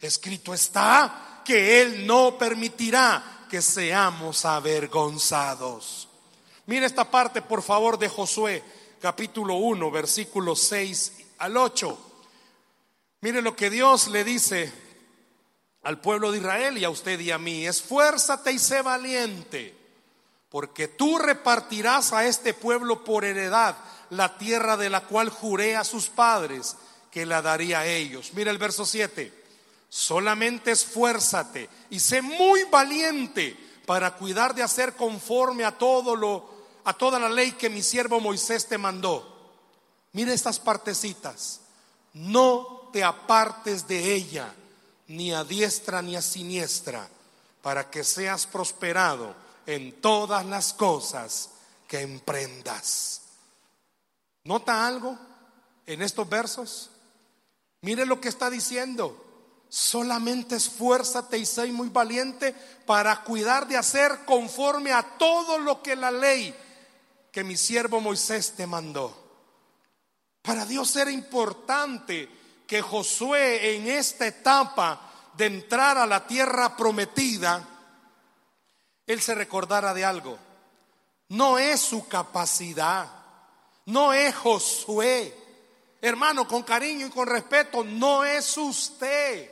Escrito 0.00 0.54
está 0.54 1.42
que 1.44 1.82
Él 1.82 2.06
no 2.06 2.38
permitirá 2.38 3.46
que 3.50 3.60
seamos 3.60 4.44
avergonzados. 4.44 6.06
Mire 6.66 6.86
esta 6.86 7.10
parte, 7.10 7.42
por 7.42 7.62
favor, 7.62 7.98
de 7.98 8.08
Josué, 8.08 8.62
capítulo 9.00 9.54
1, 9.54 9.90
versículos 9.90 10.60
6 10.60 11.12
al 11.38 11.56
8. 11.56 12.07
Mire 13.20 13.42
lo 13.42 13.56
que 13.56 13.68
Dios 13.68 14.08
le 14.08 14.22
dice 14.22 14.72
al 15.82 16.00
pueblo 16.00 16.30
de 16.30 16.38
Israel 16.38 16.78
y 16.78 16.84
a 16.84 16.90
usted 16.90 17.18
y 17.18 17.30
a 17.30 17.38
mí, 17.38 17.66
esfuérzate 17.66 18.52
y 18.52 18.58
sé 18.58 18.82
valiente, 18.82 19.74
porque 20.48 20.86
tú 20.86 21.18
repartirás 21.18 22.12
a 22.12 22.26
este 22.26 22.54
pueblo 22.54 23.02
por 23.02 23.24
heredad 23.24 23.76
la 24.10 24.38
tierra 24.38 24.76
de 24.76 24.90
la 24.90 25.02
cual 25.02 25.30
juré 25.30 25.76
a 25.76 25.84
sus 25.84 26.08
padres 26.08 26.76
que 27.10 27.26
la 27.26 27.42
daría 27.42 27.80
a 27.80 27.86
ellos. 27.86 28.32
Mira 28.34 28.50
el 28.50 28.58
verso 28.58 28.86
7, 28.86 29.32
solamente 29.88 30.70
esfuérzate 30.70 31.68
y 31.90 31.98
sé 31.98 32.22
muy 32.22 32.64
valiente 32.64 33.56
para 33.84 34.14
cuidar 34.14 34.54
de 34.54 34.62
hacer 34.62 34.94
conforme 34.94 35.64
a 35.64 35.76
todo 35.76 36.14
lo 36.14 36.58
a 36.84 36.94
toda 36.94 37.18
la 37.18 37.28
ley 37.28 37.52
que 37.52 37.68
mi 37.68 37.82
siervo 37.82 38.18
Moisés 38.18 38.66
te 38.66 38.78
mandó. 38.78 39.36
Mira 40.12 40.32
estas 40.32 40.58
partecitas. 40.58 41.60
No 42.14 42.77
te 42.92 43.04
apartes 43.04 43.86
de 43.86 44.14
ella 44.14 44.52
ni 45.08 45.32
a 45.32 45.42
diestra 45.42 46.02
ni 46.02 46.16
a 46.16 46.22
siniestra, 46.22 47.08
para 47.62 47.90
que 47.90 48.04
seas 48.04 48.46
prosperado 48.46 49.34
en 49.66 50.00
todas 50.00 50.44
las 50.46 50.72
cosas 50.72 51.50
que 51.86 52.00
emprendas. 52.00 53.22
¿Nota 54.44 54.86
algo 54.86 55.18
en 55.86 56.02
estos 56.02 56.28
versos? 56.28 56.90
Mire 57.82 58.06
lo 58.06 58.20
que 58.20 58.28
está 58.28 58.50
diciendo. 58.50 59.24
Solamente 59.68 60.56
esfuérzate 60.56 61.36
y 61.36 61.44
sé 61.44 61.66
muy 61.72 61.88
valiente 61.88 62.54
para 62.86 63.22
cuidar 63.22 63.68
de 63.68 63.76
hacer 63.76 64.24
conforme 64.24 64.92
a 64.92 65.02
todo 65.18 65.58
lo 65.58 65.82
que 65.82 65.94
la 65.94 66.10
ley 66.10 66.54
que 67.30 67.44
mi 67.44 67.56
siervo 67.56 68.00
Moisés 68.00 68.52
te 68.52 68.66
mandó. 68.66 69.14
Para 70.40 70.64
Dios 70.64 70.96
era 70.96 71.10
importante 71.10 72.37
que 72.68 72.82
Josué 72.82 73.76
en 73.76 73.88
esta 73.88 74.26
etapa 74.26 75.00
de 75.32 75.46
entrar 75.46 75.96
a 75.96 76.04
la 76.04 76.26
tierra 76.26 76.76
prometida, 76.76 77.66
él 79.06 79.22
se 79.22 79.34
recordara 79.34 79.94
de 79.94 80.04
algo. 80.04 80.38
No 81.30 81.58
es 81.58 81.80
su 81.80 82.06
capacidad, 82.06 83.08
no 83.86 84.12
es 84.12 84.36
Josué. 84.36 85.34
Hermano, 86.02 86.46
con 86.46 86.62
cariño 86.62 87.06
y 87.06 87.10
con 87.10 87.26
respeto, 87.26 87.82
no 87.82 88.22
es 88.22 88.56
usted. 88.58 89.50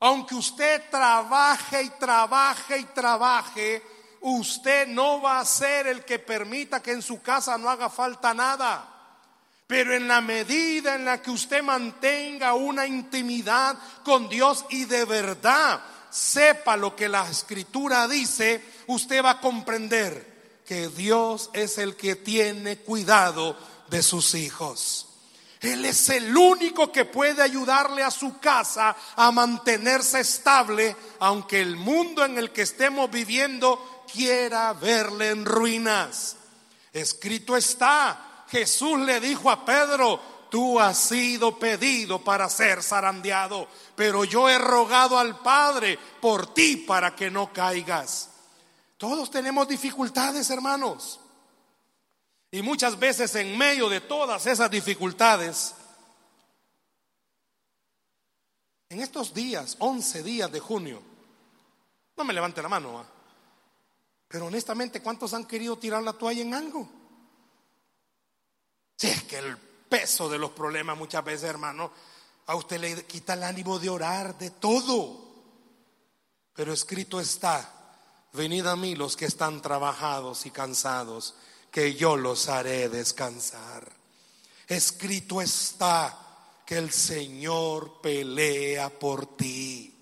Aunque 0.00 0.34
usted 0.34 0.88
trabaje 0.90 1.82
y 1.82 1.90
trabaje 1.90 2.78
y 2.78 2.84
trabaje, 2.84 3.82
usted 4.22 4.88
no 4.88 5.20
va 5.20 5.40
a 5.40 5.44
ser 5.44 5.86
el 5.86 6.06
que 6.06 6.18
permita 6.18 6.82
que 6.82 6.92
en 6.92 7.02
su 7.02 7.20
casa 7.20 7.58
no 7.58 7.68
haga 7.68 7.90
falta 7.90 8.32
nada. 8.32 8.97
Pero 9.68 9.94
en 9.94 10.08
la 10.08 10.22
medida 10.22 10.94
en 10.94 11.04
la 11.04 11.20
que 11.20 11.30
usted 11.30 11.62
mantenga 11.62 12.54
una 12.54 12.86
intimidad 12.86 13.78
con 14.02 14.26
Dios 14.28 14.64
y 14.70 14.86
de 14.86 15.04
verdad 15.04 15.78
sepa 16.10 16.74
lo 16.74 16.96
que 16.96 17.06
la 17.06 17.28
escritura 17.28 18.08
dice, 18.08 18.64
usted 18.86 19.22
va 19.22 19.32
a 19.32 19.40
comprender 19.40 20.62
que 20.66 20.88
Dios 20.88 21.50
es 21.52 21.76
el 21.76 21.96
que 21.96 22.16
tiene 22.16 22.78
cuidado 22.78 23.58
de 23.90 24.02
sus 24.02 24.34
hijos. 24.34 25.06
Él 25.60 25.84
es 25.84 26.08
el 26.08 26.34
único 26.34 26.90
que 26.90 27.04
puede 27.04 27.42
ayudarle 27.42 28.02
a 28.02 28.10
su 28.10 28.38
casa 28.38 28.96
a 29.16 29.30
mantenerse 29.32 30.20
estable, 30.20 30.96
aunque 31.18 31.60
el 31.60 31.76
mundo 31.76 32.24
en 32.24 32.38
el 32.38 32.52
que 32.52 32.62
estemos 32.62 33.10
viviendo 33.10 34.04
quiera 34.10 34.72
verle 34.72 35.28
en 35.28 35.44
ruinas. 35.44 36.36
Escrito 36.92 37.54
está, 37.54 38.27
Jesús 38.50 38.98
le 39.00 39.20
dijo 39.20 39.50
a 39.50 39.64
Pedro, 39.64 40.20
tú 40.50 40.80
has 40.80 40.98
sido 40.98 41.58
pedido 41.58 42.22
para 42.22 42.48
ser 42.48 42.82
zarandeado, 42.82 43.68
pero 43.94 44.24
yo 44.24 44.48
he 44.48 44.58
rogado 44.58 45.18
al 45.18 45.38
Padre 45.40 45.98
por 46.20 46.54
ti 46.54 46.76
para 46.76 47.14
que 47.14 47.30
no 47.30 47.52
caigas. 47.52 48.30
Todos 48.96 49.30
tenemos 49.30 49.68
dificultades, 49.68 50.50
hermanos. 50.50 51.20
Y 52.50 52.62
muchas 52.62 52.98
veces 52.98 53.34
en 53.34 53.56
medio 53.58 53.88
de 53.88 54.00
todas 54.00 54.46
esas 54.46 54.70
dificultades, 54.70 55.74
en 58.88 59.00
estos 59.00 59.34
días, 59.34 59.76
11 59.78 60.22
días 60.22 60.50
de 60.50 60.60
junio, 60.60 61.02
no 62.16 62.24
me 62.24 62.32
levante 62.32 62.62
la 62.62 62.68
mano, 62.68 63.04
pero 64.26 64.46
honestamente, 64.46 65.02
¿cuántos 65.02 65.34
han 65.34 65.44
querido 65.44 65.76
tirar 65.76 66.02
la 66.02 66.14
toalla 66.14 66.40
en 66.40 66.54
algo? 66.54 66.97
Si 68.98 69.06
es 69.06 69.22
que 69.22 69.38
el 69.38 69.56
peso 69.56 70.28
de 70.28 70.38
los 70.38 70.50
problemas 70.50 70.98
muchas 70.98 71.24
veces, 71.24 71.44
hermano, 71.44 71.92
a 72.46 72.56
usted 72.56 72.80
le 72.80 73.04
quita 73.04 73.34
el 73.34 73.44
ánimo 73.44 73.78
de 73.78 73.88
orar 73.88 74.36
de 74.36 74.50
todo. 74.50 75.24
Pero 76.52 76.72
escrito 76.72 77.20
está, 77.20 78.26
venid 78.32 78.66
a 78.66 78.74
mí 78.74 78.96
los 78.96 79.16
que 79.16 79.26
están 79.26 79.62
trabajados 79.62 80.46
y 80.46 80.50
cansados, 80.50 81.36
que 81.70 81.94
yo 81.94 82.16
los 82.16 82.48
haré 82.48 82.88
descansar. 82.88 83.88
Escrito 84.66 85.40
está 85.40 86.58
que 86.66 86.76
el 86.76 86.90
Señor 86.90 88.00
pelea 88.00 88.90
por 88.90 89.36
ti. 89.36 89.94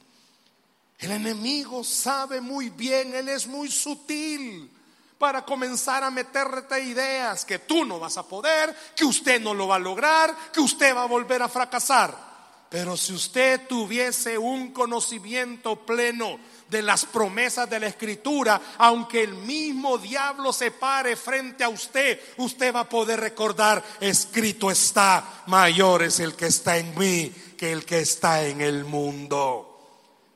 El 0.99 1.11
enemigo 1.11 1.85
sabe 1.85 2.41
muy 2.41 2.71
bien, 2.71 3.15
él 3.15 3.29
es 3.29 3.47
muy 3.47 3.71
sutil 3.71 4.71
para 5.19 5.45
comenzar 5.45 6.05
a 6.05 6.11
meterte 6.11 6.83
ideas 6.83 7.45
que 7.45 7.61
tú 7.61 7.85
no 7.85 7.99
vas 7.99 8.17
a 8.19 8.27
poder, 8.27 8.75
que 8.95 9.05
usted 9.05 9.41
no 9.41 9.55
lo 9.55 9.69
va 9.69 9.77
a 9.77 9.81
lograr, 9.81 10.35
que 10.53 10.61
usted 10.61 10.95
va 10.95 11.05
a 11.05 11.07
volver 11.07 11.43
a 11.43 11.49
fracasar. 11.49 12.27
Pero 12.69 12.97
si 12.97 13.13
usted 13.13 13.67
tuviese 13.69 14.37
un 14.37 14.73
conocimiento 14.73 15.87
pleno 15.87 16.39
de 16.69 16.83
las 16.83 17.07
promesas 17.07 17.71
de 17.71 17.79
la 17.79 17.87
escritura, 17.87 18.61
aunque 18.79 19.23
el 19.23 19.35
mismo 19.35 19.99
diablo 19.99 20.53
se 20.53 20.73
pare 20.73 21.15
frente 21.15 21.63
a 21.63 21.69
usted, 21.69 22.21
usted 22.39 22.75
va 22.75 22.81
a 22.81 22.89
poder 22.89 23.21
recordar, 23.21 23.83
escrito 24.01 24.71
está, 24.71 25.45
mayor 25.47 26.03
es 26.03 26.19
el 26.19 26.35
que 26.35 26.47
está 26.47 26.77
en 26.77 26.99
mí 26.99 27.33
que 27.57 27.73
el 27.73 27.85
que 27.85 28.01
está 28.01 28.45
en 28.45 28.61
el 28.61 28.85
mundo. 28.85 29.73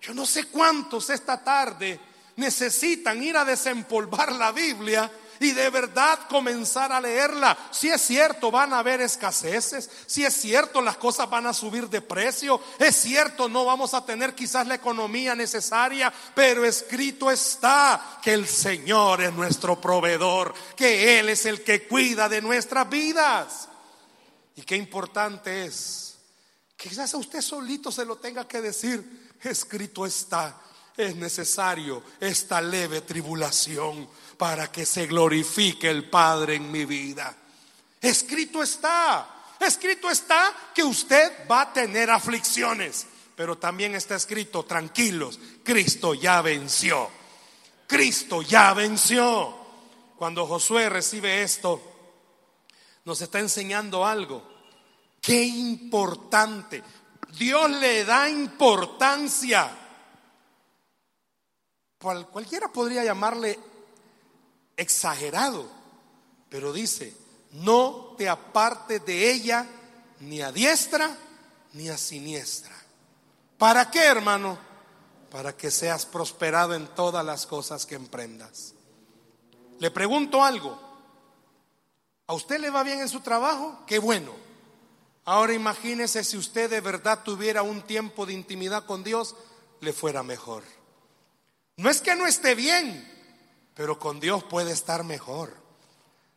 Yo 0.01 0.15
no 0.15 0.25
sé 0.25 0.45
cuántos 0.47 1.11
esta 1.11 1.43
tarde 1.43 2.01
necesitan 2.41 3.23
ir 3.23 3.37
a 3.37 3.45
desempolvar 3.45 4.33
la 4.33 4.51
Biblia 4.51 5.11
y 5.39 5.53
de 5.53 5.71
verdad 5.71 6.19
comenzar 6.29 6.93
a 6.93 7.01
leerla. 7.01 7.57
Si 7.71 7.89
es 7.89 8.03
cierto, 8.03 8.51
van 8.51 8.73
a 8.73 8.81
haber 8.81 9.01
escaseces. 9.01 9.89
Si 10.07 10.25
es 10.25 10.35
cierto, 10.35 10.83
las 10.83 10.97
cosas 10.99 11.31
van 11.31 11.47
a 11.47 11.55
subir 11.55 11.89
de 11.89 12.03
precio. 12.03 12.61
Es 12.79 12.97
cierto, 12.97 13.49
no 13.49 13.65
vamos 13.65 13.95
a 13.95 14.05
tener 14.05 14.35
quizás 14.35 14.67
la 14.67 14.75
economía 14.75 15.35
necesaria, 15.35 16.13
pero 16.35 16.65
escrito 16.65 17.31
está 17.31 18.19
que 18.23 18.35
el 18.35 18.47
Señor 18.47 19.23
es 19.23 19.33
nuestro 19.33 19.81
proveedor, 19.81 20.53
que 20.77 21.19
Él 21.19 21.31
es 21.31 21.47
el 21.47 21.63
que 21.63 21.87
cuida 21.87 22.29
de 22.29 22.43
nuestras 22.43 22.89
vidas. 22.91 23.69
Y 24.57 24.63
qué 24.63 24.77
importante 24.77 25.65
es 25.65 26.17
que 26.77 26.91
quizás 26.91 27.15
a 27.15 27.19
usted 27.19 27.41
solito 27.41 27.91
se 27.91 28.05
lo 28.05 28.17
tenga 28.17 28.47
que 28.47 28.61
decir 28.61 29.31
escrito 29.43 30.05
está, 30.05 30.61
es 30.97 31.17
necesario 31.17 32.03
esta 32.21 32.61
leve 32.61 33.03
tribulación 33.03 34.09
para 34.37 34.71
que 34.71 34.87
se 34.87 35.07
glorifique 35.07 35.89
el 35.89 36.09
Padre 36.09 36.57
en 36.57 36.71
mi 36.71 36.85
vida. 36.85 37.35
Escrito 38.01 38.63
está, 38.63 39.57
escrito 39.61 40.11
está 40.11 40.55
que 40.75 40.83
usted 40.83 41.47
va 41.51 41.63
a 41.63 41.73
tener 41.73 42.11
aflicciones, 42.11 43.07
pero 43.37 43.59
también 43.59 43.95
está 43.95 44.17
escrito, 44.17 44.65
tranquilos, 44.65 45.39
Cristo 45.63 46.15
ya 46.15 46.41
venció. 46.43 47.11
Cristo 47.87 48.43
ya 48.43 48.73
venció. 48.73 49.55
Cuando 50.17 50.47
Josué 50.47 50.89
recibe 50.89 51.43
esto, 51.43 51.83
nos 53.05 53.21
está 53.21 53.41
enseñando 53.41 54.07
algo. 54.07 54.43
Qué 55.21 55.43
importante. 55.43 56.83
Dios 57.37 57.71
le 57.71 58.05
da 58.05 58.29
importancia. 58.29 59.80
Cualquiera 62.01 62.69
podría 62.69 63.05
llamarle 63.05 63.59
exagerado, 64.77 65.69
pero 66.49 66.73
dice, 66.73 67.15
no 67.53 68.15
te 68.17 68.29
apartes 68.29 69.05
de 69.05 69.31
ella 69.31 69.67
ni 70.21 70.41
a 70.41 70.51
diestra 70.51 71.17
ni 71.75 71.89
a 71.89 71.99
siniestra. 71.99 72.75
¿Para 73.59 73.91
qué, 73.91 74.05
hermano? 74.05 74.59
Para 75.31 75.57
que 75.57 75.71
seas 75.71 76.07
prosperado 76.07 76.75
en 76.75 76.89
todas 76.89 77.25
las 77.25 77.47
cosas 77.47 77.85
que 77.85 77.95
emprendas. 77.95 78.75
Le 79.79 79.91
pregunto 79.91 80.43
algo. 80.43 80.81
¿A 82.27 82.33
usted 82.33 82.59
le 82.61 82.71
va 82.71 82.83
bien 82.83 83.01
en 83.01 83.09
su 83.09 83.21
trabajo? 83.21 83.83
Qué 83.87 83.99
bueno. 83.99 84.33
Ahora 85.25 85.53
imagínese 85.53 86.25
si 86.25 86.37
usted 86.39 86.71
de 86.71 86.81
verdad 86.81 87.23
tuviera 87.23 87.63
un 87.63 87.83
tiempo 87.83 88.25
de 88.25 88.33
intimidad 88.33 88.87
con 88.87 89.05
Dios, 89.05 89.37
le 89.81 89.93
fuera 89.93 90.23
mejor. 90.23 90.63
No 91.81 91.89
es 91.89 92.03
que 92.03 92.15
no 92.15 92.27
esté 92.27 92.55
bien, 92.55 93.09
pero 93.75 93.99
con 93.99 94.21
Dios 94.21 94.45
puede 94.45 94.71
estar 94.71 95.03
mejor. 95.03 95.57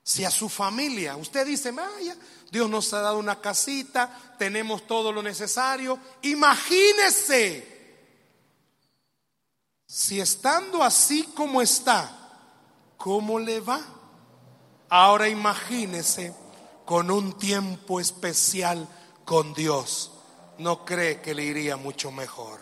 Si 0.01 0.23
a 0.23 0.31
su 0.31 0.47
familia, 0.47 1.17
usted 1.17 1.45
dice, 1.45 1.71
vaya, 1.71 2.15
Dios 2.49 2.69
nos 2.69 2.93
ha 2.93 3.01
dado 3.01 3.17
una 3.17 3.41
casita, 3.41 4.35
tenemos 4.39 4.87
todo 4.87 5.11
lo 5.11 5.21
necesario, 5.21 5.99
imagínese 6.21 7.73
si 9.85 10.21
estando 10.21 10.81
así 10.81 11.23
como 11.35 11.61
está, 11.61 12.09
¿cómo 12.95 13.37
le 13.37 13.59
va? 13.59 13.81
Ahora 14.87 15.27
imagínese 15.27 16.33
con 16.85 17.11
un 17.11 17.37
tiempo 17.37 17.99
especial 17.99 18.87
con 19.25 19.53
Dios, 19.53 20.13
no 20.57 20.85
cree 20.85 21.19
que 21.19 21.35
le 21.35 21.43
iría 21.43 21.75
mucho 21.75 22.13
mejor. 22.13 22.61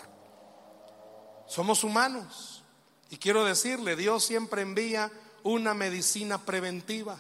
Somos 1.46 1.84
humanos 1.84 2.51
y 3.12 3.18
quiero 3.18 3.44
decirle, 3.44 3.98
Dios 3.98 4.24
siempre 4.24 4.62
envía 4.62 5.12
una 5.44 5.74
medicina 5.74 6.38
preventiva 6.38 7.20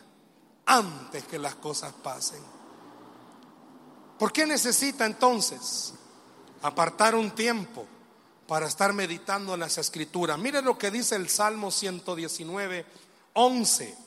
antes 0.65 1.25
que 1.25 1.37
las 1.37 1.55
cosas 1.55 1.93
pasen. 2.01 2.41
¿Por 4.17 4.31
qué 4.31 4.45
necesita 4.45 5.05
entonces 5.05 5.93
apartar 6.61 7.13
un 7.13 7.31
tiempo 7.31 7.85
para 8.47 8.67
estar 8.67 8.93
meditando 8.93 9.53
en 9.53 9.59
las 9.59 9.77
escrituras? 9.77 10.39
Mire 10.39 10.61
lo 10.61 10.77
que 10.77 10.91
dice 10.91 11.17
el 11.17 11.27
Salmo 11.27 11.71
119, 11.71 12.85
11. 13.33 13.97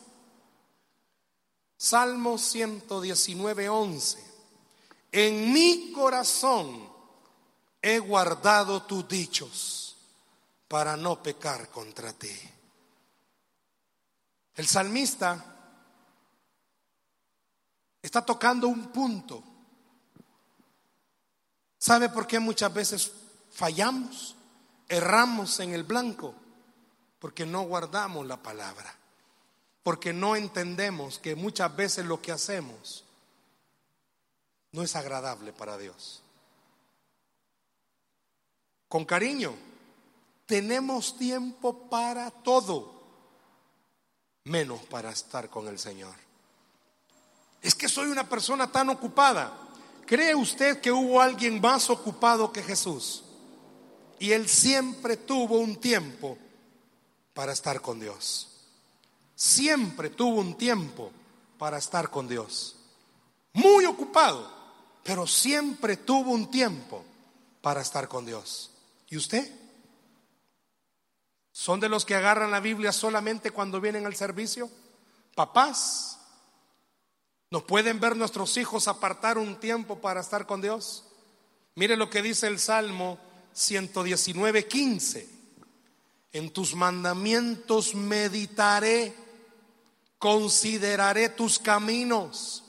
Salmo 1.76 2.38
119, 2.38 3.68
11. 3.68 4.24
En 5.12 5.52
mi 5.52 5.92
corazón 5.92 6.88
he 7.82 7.98
guardado 7.98 8.84
tus 8.84 9.06
dichos 9.06 9.83
para 10.68 10.96
no 10.96 11.22
pecar 11.22 11.68
contra 11.70 12.12
ti. 12.12 12.34
El 14.54 14.66
salmista 14.66 15.44
está 18.00 18.24
tocando 18.24 18.68
un 18.68 18.92
punto. 18.92 19.42
¿Sabe 21.78 22.08
por 22.08 22.26
qué 22.26 22.38
muchas 22.38 22.72
veces 22.72 23.12
fallamos? 23.50 24.36
Erramos 24.88 25.60
en 25.60 25.74
el 25.74 25.82
blanco 25.82 26.34
porque 27.18 27.46
no 27.46 27.62
guardamos 27.62 28.26
la 28.26 28.42
palabra 28.42 28.94
porque 29.84 30.14
no 30.14 30.34
entendemos 30.34 31.18
que 31.18 31.36
muchas 31.36 31.76
veces 31.76 32.06
lo 32.06 32.20
que 32.20 32.32
hacemos 32.32 33.04
no 34.72 34.82
es 34.82 34.96
agradable 34.96 35.52
para 35.52 35.76
Dios. 35.76 36.22
Con 38.88 39.04
cariño, 39.04 39.54
tenemos 40.46 41.16
tiempo 41.16 41.88
para 41.88 42.30
todo, 42.30 43.02
menos 44.44 44.80
para 44.82 45.10
estar 45.10 45.48
con 45.48 45.68
el 45.68 45.78
Señor. 45.78 46.14
Es 47.62 47.74
que 47.74 47.88
soy 47.88 48.08
una 48.08 48.28
persona 48.28 48.70
tan 48.70 48.90
ocupada. 48.90 49.52
¿Cree 50.06 50.34
usted 50.34 50.80
que 50.80 50.92
hubo 50.92 51.20
alguien 51.20 51.60
más 51.60 51.88
ocupado 51.88 52.52
que 52.52 52.62
Jesús? 52.62 53.24
Y 54.18 54.32
él 54.32 54.48
siempre 54.48 55.16
tuvo 55.16 55.58
un 55.58 55.76
tiempo 55.76 56.36
para 57.32 57.52
estar 57.52 57.80
con 57.80 57.98
Dios 57.98 58.48
siempre 59.34 60.10
tuvo 60.10 60.40
un 60.40 60.56
tiempo 60.56 61.10
para 61.58 61.78
estar 61.78 62.10
con 62.10 62.28
Dios. 62.28 62.76
Muy 63.52 63.84
ocupado, 63.84 64.50
pero 65.02 65.26
siempre 65.26 65.96
tuvo 65.96 66.32
un 66.32 66.50
tiempo 66.50 67.04
para 67.60 67.80
estar 67.80 68.08
con 68.08 68.26
Dios. 68.26 68.70
¿Y 69.08 69.16
usted? 69.16 69.50
¿Son 71.56 71.78
de 71.78 71.88
los 71.88 72.04
que 72.04 72.16
agarran 72.16 72.50
la 72.50 72.58
Biblia 72.58 72.90
solamente 72.90 73.52
cuando 73.52 73.80
vienen 73.80 74.06
al 74.06 74.16
servicio? 74.16 74.68
Papás, 75.36 76.18
¿nos 77.48 77.62
pueden 77.62 78.00
ver 78.00 78.16
nuestros 78.16 78.56
hijos 78.56 78.88
apartar 78.88 79.38
un 79.38 79.60
tiempo 79.60 80.00
para 80.00 80.20
estar 80.20 80.46
con 80.46 80.60
Dios? 80.60 81.04
Mire 81.76 81.96
lo 81.96 82.10
que 82.10 82.22
dice 82.22 82.48
el 82.48 82.58
Salmo 82.58 83.20
119, 83.52 84.66
15. 84.66 85.28
En 86.32 86.52
tus 86.52 86.74
mandamientos 86.74 87.94
meditaré 87.94 89.14
consideraré 90.18 91.28
tus 91.28 91.60
caminos. 91.60 92.64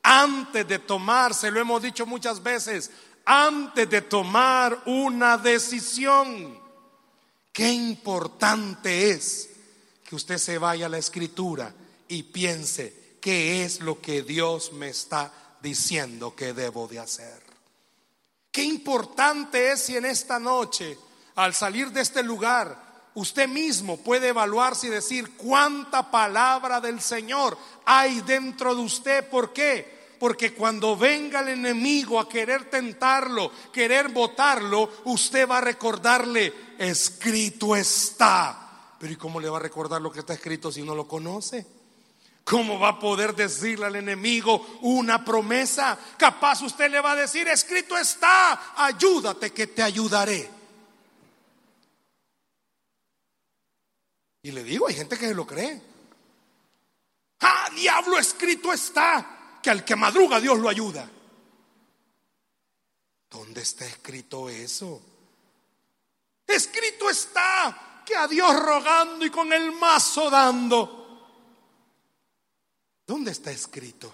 Antes 0.00 0.68
de 0.68 0.78
tomar, 0.78 1.34
se 1.34 1.50
lo 1.50 1.58
hemos 1.58 1.82
dicho 1.82 2.06
muchas 2.06 2.40
veces, 2.40 2.92
antes 3.24 3.90
de 3.90 4.00
tomar 4.00 4.80
una 4.86 5.36
decisión, 5.36 6.67
qué 7.58 7.72
importante 7.72 9.10
es 9.10 9.50
que 10.08 10.14
usted 10.14 10.38
se 10.38 10.58
vaya 10.58 10.86
a 10.86 10.88
la 10.88 10.98
escritura 10.98 11.74
y 12.06 12.22
piense 12.22 13.16
qué 13.20 13.64
es 13.64 13.80
lo 13.80 14.00
que 14.00 14.22
Dios 14.22 14.72
me 14.74 14.90
está 14.90 15.32
diciendo 15.60 16.36
que 16.36 16.52
debo 16.52 16.86
de 16.86 17.00
hacer. 17.00 17.42
Qué 18.52 18.62
importante 18.62 19.72
es 19.72 19.80
si 19.80 19.96
en 19.96 20.04
esta 20.04 20.38
noche, 20.38 20.96
al 21.34 21.52
salir 21.52 21.90
de 21.90 22.02
este 22.02 22.22
lugar, 22.22 23.10
usted 23.14 23.48
mismo 23.48 23.96
puede 23.96 24.28
evaluarse 24.28 24.86
y 24.86 24.90
decir 24.90 25.32
cuánta 25.32 26.12
palabra 26.12 26.80
del 26.80 27.00
Señor 27.00 27.58
hay 27.86 28.20
dentro 28.20 28.72
de 28.72 28.82
usted. 28.82 29.28
¿Por 29.28 29.52
qué? 29.52 29.98
Porque 30.20 30.54
cuando 30.54 30.96
venga 30.96 31.40
el 31.40 31.48
enemigo 31.48 32.20
a 32.20 32.28
querer 32.28 32.70
tentarlo, 32.70 33.50
querer 33.72 34.10
botarlo, 34.10 34.88
usted 35.06 35.48
va 35.48 35.58
a 35.58 35.62
recordarle, 35.62 36.67
escrito 36.78 37.76
está. 37.76 38.94
Pero 38.98 39.12
¿y 39.12 39.16
cómo 39.16 39.40
le 39.40 39.48
va 39.48 39.58
a 39.58 39.60
recordar 39.60 40.00
lo 40.00 40.10
que 40.10 40.20
está 40.20 40.34
escrito 40.34 40.72
si 40.72 40.82
no 40.82 40.94
lo 40.94 41.06
conoce? 41.06 41.66
¿Cómo 42.44 42.78
va 42.78 42.88
a 42.88 42.98
poder 42.98 43.34
decirle 43.34 43.84
al 43.84 43.96
enemigo 43.96 44.78
una 44.80 45.22
promesa? 45.22 45.98
Capaz 46.16 46.62
usted 46.62 46.90
le 46.90 47.00
va 47.00 47.12
a 47.12 47.16
decir, 47.16 47.46
escrito 47.46 47.98
está, 47.98 48.72
ayúdate 48.74 49.52
que 49.52 49.66
te 49.66 49.82
ayudaré. 49.82 50.48
Y 54.42 54.50
le 54.50 54.64
digo, 54.64 54.88
hay 54.88 54.94
gente 54.94 55.18
que 55.18 55.34
lo 55.34 55.46
cree. 55.46 55.82
Ah, 57.40 57.68
diablo, 57.76 58.18
escrito 58.18 58.72
está, 58.72 59.58
que 59.62 59.68
al 59.68 59.84
que 59.84 59.94
madruga 59.94 60.40
Dios 60.40 60.58
lo 60.58 60.70
ayuda. 60.70 61.08
¿Dónde 63.30 63.60
está 63.60 63.84
escrito 63.84 64.48
eso? 64.48 65.02
Escrito 66.48 67.10
está 67.10 68.02
que 68.04 68.16
a 68.16 68.26
Dios 68.26 68.58
rogando 68.58 69.24
y 69.24 69.30
con 69.30 69.52
el 69.52 69.70
mazo 69.72 70.30
dando. 70.30 70.98
¿Dónde 73.06 73.32
está 73.32 73.50
escrito? 73.50 74.12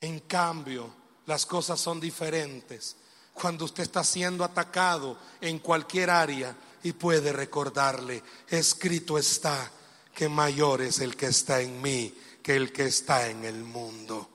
En 0.00 0.20
cambio, 0.20 0.94
las 1.26 1.44
cosas 1.44 1.80
son 1.80 2.00
diferentes 2.00 2.96
cuando 3.34 3.64
usted 3.64 3.82
está 3.82 4.04
siendo 4.04 4.44
atacado 4.44 5.18
en 5.40 5.58
cualquier 5.58 6.10
área 6.10 6.56
y 6.82 6.92
puede 6.92 7.32
recordarle, 7.32 8.22
escrito 8.48 9.18
está 9.18 9.70
que 10.14 10.28
mayor 10.28 10.82
es 10.82 11.00
el 11.00 11.16
que 11.16 11.26
está 11.26 11.60
en 11.60 11.80
mí 11.80 12.14
que 12.42 12.56
el 12.56 12.72
que 12.72 12.86
está 12.86 13.28
en 13.28 13.44
el 13.44 13.62
mundo. 13.62 14.28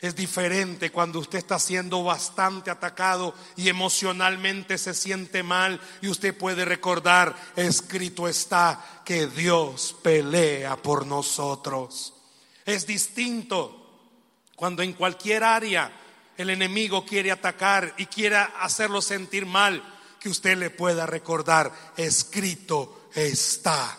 Es 0.00 0.16
diferente 0.16 0.90
cuando 0.90 1.18
usted 1.18 1.38
está 1.38 1.58
siendo 1.58 2.02
bastante 2.02 2.70
atacado 2.70 3.34
y 3.56 3.68
emocionalmente 3.68 4.78
se 4.78 4.94
siente 4.94 5.42
mal 5.42 5.78
y 6.00 6.08
usted 6.08 6.34
puede 6.34 6.64
recordar, 6.64 7.36
escrito 7.54 8.26
está 8.26 9.02
que 9.04 9.26
Dios 9.26 9.94
pelea 10.02 10.76
por 10.76 11.06
nosotros. 11.06 12.14
Es 12.64 12.86
distinto 12.86 13.76
cuando 14.56 14.82
en 14.82 14.94
cualquier 14.94 15.44
área 15.44 15.92
el 16.38 16.48
enemigo 16.48 17.04
quiere 17.04 17.30
atacar 17.30 17.94
y 17.98 18.06
quiera 18.06 18.54
hacerlo 18.60 19.02
sentir 19.02 19.44
mal, 19.44 19.82
que 20.18 20.30
usted 20.30 20.56
le 20.56 20.70
pueda 20.70 21.04
recordar, 21.04 21.92
escrito 21.98 23.10
está 23.14 23.98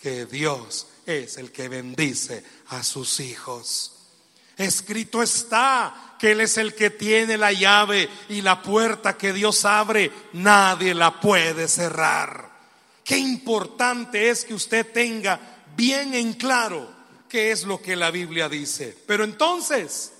que 0.00 0.26
Dios 0.26 0.88
es 1.06 1.36
el 1.36 1.52
que 1.52 1.68
bendice 1.68 2.44
a 2.68 2.82
sus 2.82 3.20
hijos. 3.20 3.95
Escrito 4.56 5.22
está 5.22 6.16
que 6.18 6.32
Él 6.32 6.40
es 6.40 6.56
el 6.56 6.74
que 6.74 6.90
tiene 6.90 7.36
la 7.36 7.52
llave 7.52 8.08
y 8.28 8.40
la 8.40 8.62
puerta 8.62 9.16
que 9.16 9.32
Dios 9.32 9.64
abre, 9.64 10.10
nadie 10.32 10.94
la 10.94 11.20
puede 11.20 11.68
cerrar. 11.68 12.50
Qué 13.04 13.18
importante 13.18 14.30
es 14.30 14.44
que 14.44 14.54
usted 14.54 14.90
tenga 14.92 15.38
bien 15.76 16.14
en 16.14 16.32
claro 16.32 16.90
qué 17.28 17.52
es 17.52 17.64
lo 17.64 17.80
que 17.80 17.96
la 17.96 18.10
Biblia 18.10 18.48
dice. 18.48 18.96
Pero 19.06 19.24
entonces, 19.24 20.12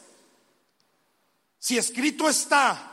si 1.59 1.79
escrito 1.79 2.29
está 2.29 2.93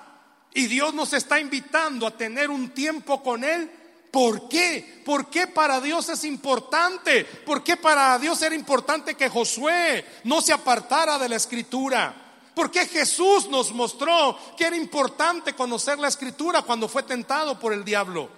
y 0.53 0.67
Dios 0.67 0.93
nos 0.93 1.13
está 1.13 1.39
invitando 1.39 2.07
a 2.07 2.17
tener 2.17 2.49
un 2.49 2.69
tiempo 2.69 3.21
con 3.21 3.43
Él, 3.43 3.69
¿por 4.13 4.47
qué? 4.47 5.01
¿Por 5.03 5.25
qué 5.31 5.47
para 5.47 5.81
Dios 5.81 6.07
es 6.07 6.23
importante? 6.23 7.25
¿Por 7.25 7.63
qué 7.63 7.77
para 7.77 8.19
Dios 8.19 8.39
era 8.43 8.53
importante 8.53 9.15
que 9.15 9.27
Josué 9.27 10.05
no 10.23 10.39
se 10.39 10.53
apartara 10.53 11.17
de 11.17 11.27
la 11.27 11.35
escritura? 11.35 12.13
¿Por 12.53 12.69
qué 12.69 12.85
Jesús 12.85 13.49
nos 13.49 13.73
mostró 13.73 14.37
que 14.55 14.65
era 14.65 14.75
importante 14.75 15.55
conocer 15.55 15.97
la 15.97 16.09
escritura 16.09 16.61
cuando 16.61 16.87
fue 16.87 17.01
tentado 17.01 17.59
por 17.59 17.73
el 17.73 17.83
diablo? 17.83 18.29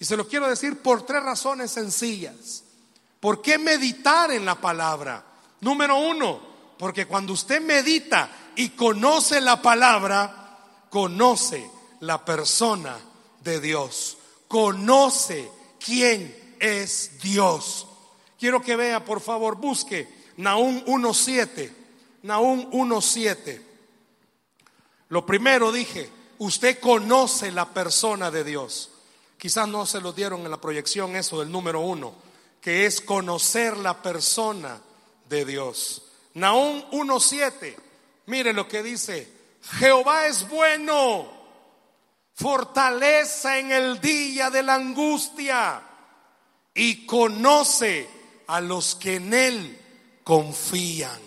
Y 0.00 0.04
se 0.04 0.16
lo 0.16 0.26
quiero 0.26 0.48
decir 0.48 0.82
por 0.82 1.06
tres 1.06 1.22
razones 1.22 1.70
sencillas. 1.70 2.64
¿Por 3.20 3.40
qué 3.40 3.56
meditar 3.56 4.32
en 4.32 4.44
la 4.44 4.56
palabra? 4.56 5.24
Número 5.60 5.96
uno, 5.96 6.40
porque 6.76 7.06
cuando 7.06 7.34
usted 7.34 7.60
medita 7.60 8.30
y 8.56 8.70
conoce 8.70 9.40
la 9.40 9.62
palabra, 9.62 10.58
conoce 10.90 11.70
la 12.00 12.24
persona 12.24 12.96
de 13.44 13.60
Dios, 13.60 14.17
conoce 14.48 15.50
quién 15.78 16.56
es 16.58 17.20
Dios. 17.22 17.86
Quiero 18.38 18.60
que 18.60 18.76
vea, 18.76 19.04
por 19.04 19.20
favor, 19.20 19.56
busque 19.56 20.08
Nahum 20.36 20.84
1.7. 20.84 21.70
Nahum 22.22 22.70
1.7. 22.70 23.62
Lo 25.10 25.24
primero 25.24 25.70
dije, 25.70 26.10
usted 26.38 26.80
conoce 26.80 27.52
la 27.52 27.68
persona 27.72 28.30
de 28.30 28.44
Dios. 28.44 28.90
Quizás 29.38 29.68
no 29.68 29.86
se 29.86 30.00
lo 30.00 30.12
dieron 30.12 30.40
en 30.40 30.50
la 30.50 30.60
proyección 30.60 31.14
eso 31.14 31.38
del 31.38 31.50
número 31.50 31.80
uno 31.80 32.28
que 32.60 32.86
es 32.86 33.00
conocer 33.00 33.76
la 33.76 34.02
persona 34.02 34.80
de 35.28 35.44
Dios. 35.44 36.02
Nahum 36.34 36.82
1.7, 36.90 37.74
mire 38.26 38.52
lo 38.52 38.68
que 38.68 38.82
dice, 38.82 39.26
Jehová 39.78 40.26
es 40.26 40.48
bueno, 40.48 41.30
fortaleza 42.38 43.58
en 43.58 43.72
el 43.72 44.00
día 44.00 44.48
de 44.48 44.62
la 44.62 44.74
angustia 44.74 45.82
y 46.72 47.04
conoce 47.04 48.08
a 48.46 48.60
los 48.60 48.94
que 48.94 49.16
en 49.16 49.34
él 49.34 49.80
confían. 50.22 51.18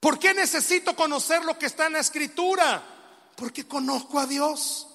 ¿Por 0.00 0.18
qué 0.18 0.34
necesito 0.34 0.96
conocer 0.96 1.44
lo 1.44 1.56
que 1.56 1.66
está 1.66 1.86
en 1.86 1.92
la 1.92 2.00
escritura? 2.00 2.82
Porque 3.36 3.68
conozco 3.68 4.18
a 4.18 4.26
Dios. 4.26 4.88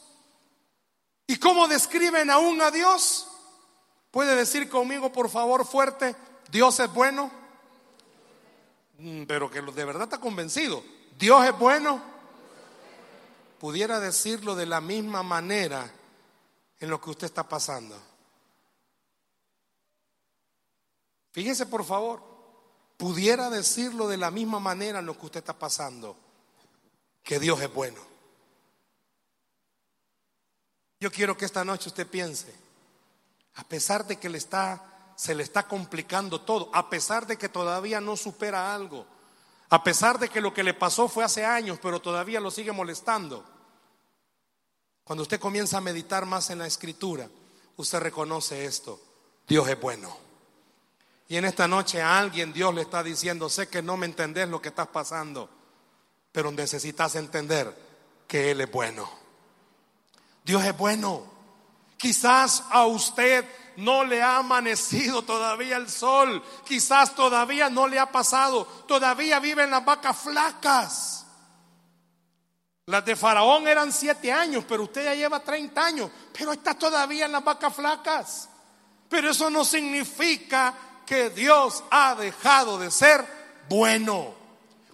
¿Y 1.27 1.37
cómo 1.37 1.69
describen 1.69 2.29
aún 2.29 2.61
a 2.61 2.69
Dios? 2.69 3.29
¿Puede 4.11 4.35
decir 4.35 4.67
conmigo, 4.67 5.13
por 5.13 5.29
favor, 5.29 5.65
fuerte, 5.65 6.13
Dios 6.51 6.77
es 6.81 6.93
bueno? 6.93 7.31
Mm, 8.97 9.23
pero 9.23 9.49
que 9.49 9.61
de 9.61 9.85
verdad 9.85 10.03
está 10.03 10.19
convencido. 10.19 10.83
Dios 11.17 11.45
es 11.45 11.57
bueno. 11.57 12.14
Pudiera 13.65 13.99
decirlo 13.99 14.53
de 14.53 14.67
la 14.67 14.79
misma 14.79 15.23
manera 15.23 15.91
en 16.79 16.87
lo 16.87 17.01
que 17.01 17.09
usted 17.09 17.25
está 17.25 17.49
pasando. 17.49 17.99
Fíjese, 21.31 21.65
por 21.65 21.83
favor, 21.83 22.21
pudiera 22.95 23.49
decirlo 23.49 24.07
de 24.07 24.17
la 24.17 24.29
misma 24.29 24.59
manera 24.59 24.99
en 24.99 25.07
lo 25.07 25.17
que 25.17 25.25
usted 25.25 25.39
está 25.39 25.57
pasando, 25.57 26.15
que 27.23 27.39
Dios 27.39 27.59
es 27.59 27.73
bueno. 27.73 27.99
Yo 30.99 31.11
quiero 31.11 31.35
que 31.35 31.45
esta 31.45 31.65
noche 31.65 31.89
usted 31.89 32.05
piense, 32.05 32.53
a 33.55 33.63
pesar 33.63 34.05
de 34.05 34.17
que 34.17 34.29
le 34.29 34.37
está, 34.37 35.11
se 35.15 35.33
le 35.33 35.41
está 35.41 35.67
complicando 35.67 36.41
todo, 36.41 36.69
a 36.71 36.87
pesar 36.87 37.25
de 37.25 37.35
que 37.35 37.49
todavía 37.49 37.99
no 37.99 38.15
supera 38.15 38.75
algo, 38.75 39.07
a 39.69 39.83
pesar 39.83 40.19
de 40.19 40.29
que 40.29 40.39
lo 40.39 40.53
que 40.53 40.61
le 40.61 40.75
pasó 40.75 41.07
fue 41.07 41.23
hace 41.23 41.43
años, 41.43 41.79
pero 41.81 41.99
todavía 41.99 42.39
lo 42.39 42.51
sigue 42.51 42.71
molestando. 42.71 43.54
Cuando 45.05 45.21
usted 45.21 45.39
comienza 45.39 45.77
a 45.77 45.81
meditar 45.81 46.25
más 46.25 46.49
en 46.49 46.57
la 46.57 46.65
escritura, 46.65 47.29
usted 47.77 47.99
reconoce 47.99 48.65
esto, 48.65 48.99
Dios 49.47 49.69
es 49.69 49.79
bueno. 49.79 50.17
Y 51.27 51.37
en 51.37 51.45
esta 51.45 51.67
noche 51.67 52.01
a 52.01 52.17
alguien 52.17 52.51
Dios 52.51 52.73
le 52.73 52.81
está 52.81 53.03
diciendo, 53.03 53.47
sé 53.47 53.67
que 53.67 53.83
no 53.83 53.97
me 53.97 54.07
entendés 54.07 54.49
lo 54.49 54.59
que 54.59 54.69
estás 54.69 54.87
pasando, 54.87 55.47
pero 56.31 56.51
necesitas 56.51 57.15
entender 57.15 57.71
que 58.27 58.49
Él 58.49 58.61
es 58.61 58.71
bueno. 58.71 59.07
Dios 60.43 60.63
es 60.65 60.75
bueno. 60.75 61.23
Quizás 61.97 62.63
a 62.71 62.87
usted 62.87 63.45
no 63.77 64.03
le 64.03 64.23
ha 64.23 64.37
amanecido 64.37 65.21
todavía 65.21 65.77
el 65.77 65.87
sol, 65.87 66.43
quizás 66.65 67.13
todavía 67.13 67.69
no 67.69 67.87
le 67.87 67.99
ha 67.99 68.11
pasado, 68.11 68.65
todavía 68.87 69.39
viven 69.39 69.69
las 69.69 69.85
vacas 69.85 70.17
flacas. 70.17 71.24
Las 72.87 73.03
de 73.03 73.15
Faraón 73.15 73.67
eran 73.67 73.91
siete 73.91 74.31
años, 74.31 74.63
pero 74.67 74.83
usted 74.83 75.05
ya 75.05 75.15
lleva 75.15 75.39
30 75.39 75.83
años, 75.83 76.11
pero 76.37 76.53
está 76.53 76.75
todavía 76.75 77.25
en 77.25 77.31
las 77.31 77.43
vacas 77.43 77.73
flacas. 77.73 78.49
Pero 79.09 79.31
eso 79.31 79.49
no 79.49 79.65
significa 79.65 80.73
que 81.05 81.31
Dios 81.31 81.83
ha 81.89 82.13
dejado 82.13 82.77
de 82.77 82.91
ser 82.91 83.25
bueno. 83.69 84.35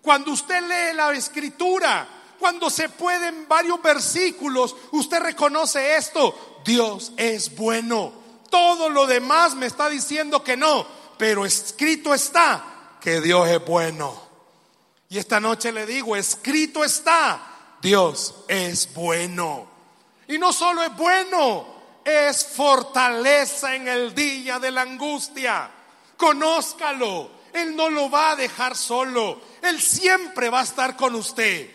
Cuando 0.01 0.31
usted 0.31 0.61
lee 0.61 0.95
la 0.95 1.11
escritura, 1.11 2.07
cuando 2.39 2.69
se 2.69 2.87
puede 2.87 3.27
en 3.27 3.47
varios 3.47 3.81
versículos, 3.81 4.75
usted 4.91 5.19
reconoce 5.19 5.97
esto. 5.97 6.61
Dios 6.63 7.11
es 7.17 7.53
bueno. 7.55 8.13
Todo 8.49 8.89
lo 8.89 9.05
demás 9.05 9.53
me 9.53 9.65
está 9.65 9.89
diciendo 9.89 10.43
que 10.43 10.55
no, 10.55 10.85
pero 11.17 11.45
escrito 11.45 12.13
está 12.13 12.97
que 13.01 13.19
Dios 13.19 13.49
es 13.49 13.65
bueno. 13.65 14.21
Y 15.09 15.17
esta 15.17 15.41
noche 15.41 15.73
le 15.73 15.85
digo, 15.85 16.15
escrito 16.15 16.85
está, 16.85 17.50
Dios 17.81 18.35
es 18.47 18.93
bueno. 18.93 19.67
Y 20.27 20.37
no 20.37 20.53
solo 20.53 20.83
es 20.83 20.95
bueno, 20.95 21.65
es 22.05 22.45
fortaleza 22.45 23.75
en 23.75 23.87
el 23.87 24.13
día 24.13 24.59
de 24.59 24.71
la 24.71 24.81
angustia. 24.81 25.69
Conózcalo. 26.15 27.41
Él 27.53 27.75
no 27.75 27.89
lo 27.89 28.09
va 28.09 28.31
a 28.31 28.35
dejar 28.35 28.77
solo. 28.77 29.41
Él 29.61 29.81
siempre 29.81 30.49
va 30.49 30.61
a 30.61 30.63
estar 30.63 30.95
con 30.95 31.15
usted. 31.15 31.69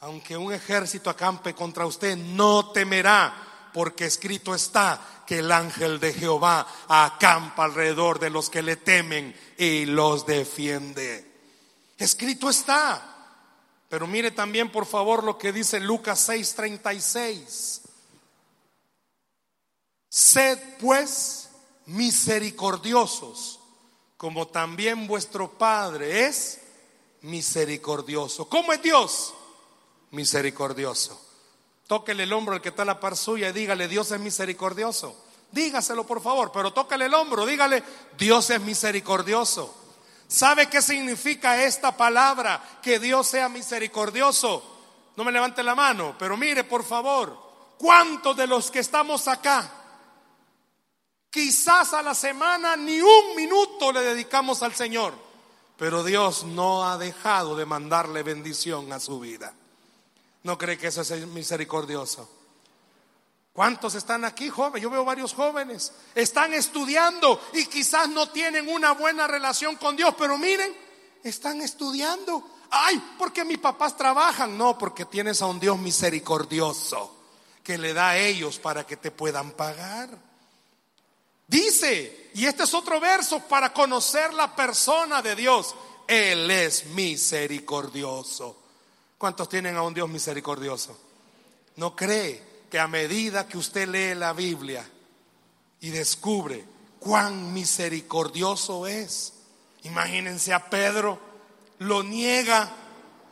Aunque 0.00 0.36
un 0.36 0.52
ejército 0.52 1.08
acampe 1.08 1.54
contra 1.54 1.86
usted, 1.86 2.16
no 2.16 2.70
temerá, 2.72 3.70
porque 3.72 4.04
escrito 4.04 4.54
está 4.54 5.00
que 5.26 5.38
el 5.38 5.50
ángel 5.50 5.98
de 5.98 6.12
Jehová 6.12 6.66
acampa 6.86 7.64
alrededor 7.64 8.18
de 8.18 8.28
los 8.28 8.50
que 8.50 8.62
le 8.62 8.76
temen 8.76 9.34
y 9.56 9.86
los 9.86 10.26
defiende. 10.26 11.32
Escrito 11.96 12.50
está. 12.50 13.13
Pero 13.88 14.06
mire 14.06 14.30
también, 14.30 14.70
por 14.72 14.86
favor, 14.86 15.22
lo 15.24 15.38
que 15.38 15.52
dice 15.52 15.80
Lucas 15.80 16.28
6:36. 16.28 17.82
Sed 20.08 20.58
pues 20.80 21.48
misericordiosos, 21.86 23.60
como 24.16 24.46
también 24.48 25.06
vuestro 25.06 25.50
Padre 25.50 26.26
es 26.26 26.60
misericordioso. 27.22 28.48
¿Cómo 28.48 28.72
es 28.72 28.82
Dios? 28.82 29.34
Misericordioso. 30.10 31.20
Tóquele 31.86 32.22
el 32.22 32.32
hombro 32.32 32.54
al 32.54 32.62
que 32.62 32.70
está 32.70 32.82
a 32.82 32.86
la 32.86 33.00
par 33.00 33.16
suya 33.16 33.50
y 33.50 33.52
dígale, 33.52 33.88
Dios 33.88 34.10
es 34.10 34.20
misericordioso. 34.20 35.16
Dígaselo 35.52 36.06
por 36.06 36.22
favor, 36.22 36.50
pero 36.52 36.72
tócale 36.72 37.06
el 37.06 37.14
hombro, 37.14 37.46
dígale, 37.46 37.82
Dios 38.18 38.50
es 38.50 38.60
misericordioso. 38.60 39.74
¿Sabe 40.34 40.68
qué 40.68 40.82
significa 40.82 41.62
esta 41.62 41.96
palabra? 41.96 42.80
Que 42.82 42.98
Dios 42.98 43.28
sea 43.28 43.48
misericordioso. 43.48 44.64
No 45.14 45.22
me 45.22 45.30
levante 45.30 45.62
la 45.62 45.76
mano, 45.76 46.16
pero 46.18 46.36
mire 46.36 46.64
por 46.64 46.82
favor, 46.82 47.38
¿cuántos 47.78 48.36
de 48.36 48.48
los 48.48 48.68
que 48.68 48.80
estamos 48.80 49.28
acá? 49.28 49.70
Quizás 51.30 51.92
a 51.92 52.02
la 52.02 52.16
semana 52.16 52.74
ni 52.74 53.00
un 53.00 53.36
minuto 53.36 53.92
le 53.92 54.00
dedicamos 54.00 54.64
al 54.64 54.74
Señor, 54.74 55.14
pero 55.76 56.02
Dios 56.02 56.42
no 56.42 56.84
ha 56.84 56.98
dejado 56.98 57.54
de 57.54 57.64
mandarle 57.64 58.24
bendición 58.24 58.92
a 58.92 58.98
su 58.98 59.20
vida. 59.20 59.54
¿No 60.42 60.58
cree 60.58 60.76
que 60.76 60.88
eso 60.88 61.02
es 61.02 61.28
misericordioso? 61.28 62.28
¿Cuántos 63.54 63.94
están 63.94 64.24
aquí 64.24 64.50
jóvenes? 64.50 64.82
Yo 64.82 64.90
veo 64.90 65.04
varios 65.04 65.32
jóvenes. 65.32 65.92
Están 66.12 66.52
estudiando 66.54 67.40
y 67.52 67.66
quizás 67.66 68.08
no 68.08 68.28
tienen 68.30 68.68
una 68.68 68.92
buena 68.94 69.28
relación 69.28 69.76
con 69.76 69.94
Dios, 69.94 70.12
pero 70.18 70.36
miren, 70.36 70.74
están 71.22 71.60
estudiando. 71.60 72.50
Ay, 72.68 73.00
porque 73.16 73.44
mis 73.44 73.58
papás 73.58 73.96
trabajan. 73.96 74.58
No, 74.58 74.76
porque 74.76 75.04
tienes 75.04 75.40
a 75.40 75.46
un 75.46 75.60
Dios 75.60 75.78
misericordioso 75.78 77.16
que 77.62 77.78
le 77.78 77.94
da 77.94 78.10
a 78.10 78.18
ellos 78.18 78.58
para 78.58 78.84
que 78.84 78.96
te 78.96 79.12
puedan 79.12 79.52
pagar. 79.52 80.10
Dice, 81.46 82.30
y 82.34 82.46
este 82.46 82.64
es 82.64 82.74
otro 82.74 82.98
verso 82.98 83.38
para 83.38 83.72
conocer 83.72 84.34
la 84.34 84.56
persona 84.56 85.22
de 85.22 85.36
Dios. 85.36 85.76
Él 86.08 86.50
es 86.50 86.86
misericordioso. 86.86 88.56
¿Cuántos 89.16 89.48
tienen 89.48 89.76
a 89.76 89.82
un 89.82 89.94
Dios 89.94 90.08
misericordioso? 90.08 90.98
¿No 91.76 91.94
cree? 91.94 92.53
Que 92.74 92.80
a 92.80 92.88
medida 92.88 93.46
que 93.46 93.56
usted 93.56 93.86
lee 93.86 94.16
la 94.16 94.32
Biblia 94.32 94.84
y 95.78 95.90
descubre 95.90 96.64
cuán 96.98 97.52
misericordioso 97.52 98.88
es, 98.88 99.32
imagínense 99.84 100.52
a 100.52 100.68
Pedro, 100.68 101.20
lo 101.78 102.02
niega, 102.02 102.68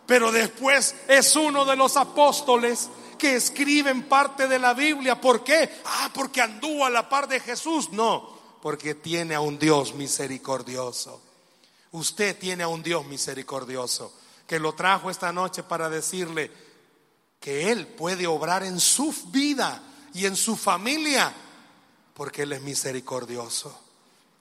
pero 0.06 0.30
después 0.30 0.94
es 1.08 1.34
uno 1.34 1.64
de 1.64 1.74
los 1.74 1.96
apóstoles 1.96 2.88
que 3.18 3.34
escriben 3.34 4.04
parte 4.04 4.46
de 4.46 4.60
la 4.60 4.74
Biblia. 4.74 5.20
¿Por 5.20 5.42
qué? 5.42 5.68
Ah, 5.86 6.12
porque 6.14 6.40
anduvo 6.40 6.86
a 6.86 6.90
la 6.90 7.08
par 7.08 7.26
de 7.26 7.40
Jesús. 7.40 7.90
No, 7.90 8.38
porque 8.62 8.94
tiene 8.94 9.34
a 9.34 9.40
un 9.40 9.58
Dios 9.58 9.92
misericordioso. 9.94 11.20
Usted 11.90 12.38
tiene 12.38 12.62
a 12.62 12.68
un 12.68 12.84
Dios 12.84 13.04
misericordioso 13.06 14.14
que 14.46 14.60
lo 14.60 14.74
trajo 14.74 15.10
esta 15.10 15.32
noche 15.32 15.64
para 15.64 15.90
decirle, 15.90 16.48
que 17.42 17.72
Él 17.72 17.88
puede 17.88 18.26
obrar 18.26 18.62
en 18.62 18.78
su 18.78 19.12
vida 19.26 19.82
y 20.14 20.26
en 20.26 20.36
su 20.36 20.56
familia, 20.56 21.34
porque 22.14 22.42
Él 22.42 22.52
es 22.52 22.62
misericordioso. 22.62 23.76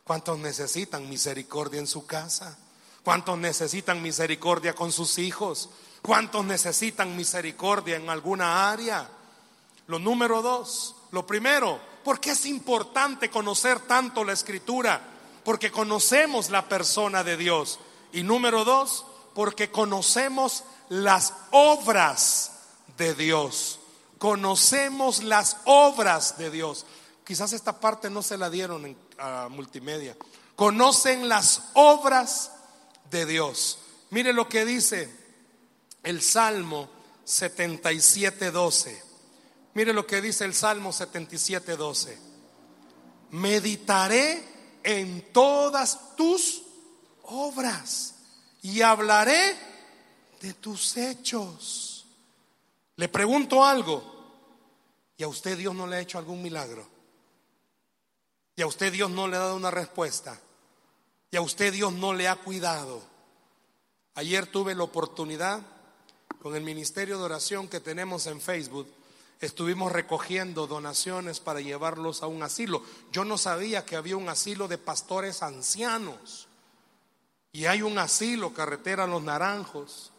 ¿Cuántos 0.03 0.37
necesitan 0.37 1.09
misericordia 1.09 1.79
en 1.79 1.87
su 1.87 2.05
casa? 2.05 2.57
¿Cuántos 3.03 3.39
necesitan 3.39 4.03
misericordia 4.03 4.75
con 4.75 4.91
sus 4.91 5.17
hijos? 5.17 5.69
¿Cuántos 6.03 6.45
necesitan 6.45 7.17
misericordia 7.17 7.95
en 7.95 8.07
alguna 8.07 8.71
área? 8.71 9.09
Lo 9.87 9.97
número 9.97 10.43
dos, 10.43 10.95
lo 11.09 11.25
primero, 11.25 11.79
porque 12.03 12.31
es 12.31 12.45
importante 12.45 13.31
conocer 13.31 13.79
tanto 13.79 14.23
la 14.23 14.33
escritura? 14.33 15.01
Porque 15.43 15.71
conocemos 15.71 16.51
la 16.51 16.69
persona 16.69 17.23
de 17.23 17.35
Dios. 17.35 17.79
Y 18.13 18.21
número 18.21 18.63
dos, 18.63 19.05
porque 19.33 19.71
conocemos 19.71 20.65
las 20.89 21.33
obras 21.49 22.50
de 22.97 23.13
Dios. 23.13 23.79
Conocemos 24.17 25.23
las 25.23 25.57
obras 25.65 26.37
de 26.37 26.51
Dios. 26.51 26.85
Quizás 27.25 27.53
esta 27.53 27.79
parte 27.79 28.09
no 28.09 28.21
se 28.21 28.37
la 28.37 28.49
dieron 28.49 28.85
en 28.85 28.97
multimedia. 29.49 30.15
Conocen 30.55 31.27
las 31.29 31.63
obras 31.73 32.51
de 33.09 33.25
Dios. 33.25 33.79
Mire 34.09 34.33
lo 34.33 34.47
que 34.47 34.65
dice 34.65 35.09
el 36.03 36.21
Salmo 36.21 36.89
77:12. 37.25 39.01
Mire 39.73 39.93
lo 39.93 40.05
que 40.05 40.21
dice 40.21 40.45
el 40.45 40.53
Salmo 40.53 40.91
77:12. 40.91 42.17
Meditaré 43.31 44.43
en 44.83 45.31
todas 45.31 46.15
tus 46.15 46.63
obras 47.23 48.15
y 48.61 48.81
hablaré 48.81 49.55
de 50.41 50.53
tus 50.53 50.97
hechos. 50.97 51.90
Le 53.01 53.09
pregunto 53.09 53.65
algo. 53.65 54.03
¿Y 55.17 55.23
a 55.23 55.27
usted 55.27 55.57
Dios 55.57 55.73
no 55.73 55.87
le 55.87 55.95
ha 55.95 56.01
hecho 56.01 56.19
algún 56.19 56.39
milagro? 56.39 56.87
¿Y 58.55 58.61
a 58.61 58.67
usted 58.67 58.93
Dios 58.93 59.09
no 59.09 59.27
le 59.27 59.37
ha 59.37 59.39
dado 59.39 59.55
una 59.55 59.71
respuesta? 59.71 60.39
¿Y 61.31 61.35
a 61.35 61.41
usted 61.41 61.73
Dios 61.73 61.91
no 61.93 62.13
le 62.13 62.27
ha 62.27 62.35
cuidado? 62.35 63.01
Ayer 64.13 64.45
tuve 64.45 64.75
la 64.75 64.83
oportunidad 64.83 65.61
con 66.43 66.55
el 66.55 66.61
ministerio 66.61 67.17
de 67.17 67.23
oración 67.23 67.67
que 67.67 67.79
tenemos 67.79 68.27
en 68.27 68.39
Facebook. 68.39 68.87
Estuvimos 69.39 69.91
recogiendo 69.91 70.67
donaciones 70.67 71.39
para 71.39 71.59
llevarlos 71.59 72.21
a 72.21 72.27
un 72.27 72.43
asilo. 72.43 72.83
Yo 73.11 73.25
no 73.25 73.39
sabía 73.39 73.83
que 73.83 73.95
había 73.95 74.15
un 74.15 74.29
asilo 74.29 74.67
de 74.67 74.77
pastores 74.77 75.41
ancianos. 75.41 76.47
Y 77.51 77.65
hay 77.65 77.81
un 77.81 77.97
asilo, 77.97 78.53
carretera 78.53 79.07
Los 79.07 79.23
Naranjos. 79.23 80.11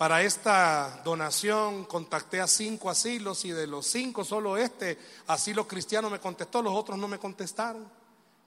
Para 0.00 0.22
esta 0.22 1.02
donación 1.04 1.84
contacté 1.84 2.40
a 2.40 2.46
cinco 2.46 2.88
asilos 2.88 3.44
y 3.44 3.50
de 3.50 3.66
los 3.66 3.86
cinco 3.86 4.24
solo 4.24 4.56
este 4.56 4.98
asilo 5.26 5.68
cristiano 5.68 6.08
me 6.08 6.18
contestó, 6.18 6.62
los 6.62 6.72
otros 6.72 6.98
no 6.98 7.06
me 7.06 7.18
contestaron. 7.18 7.86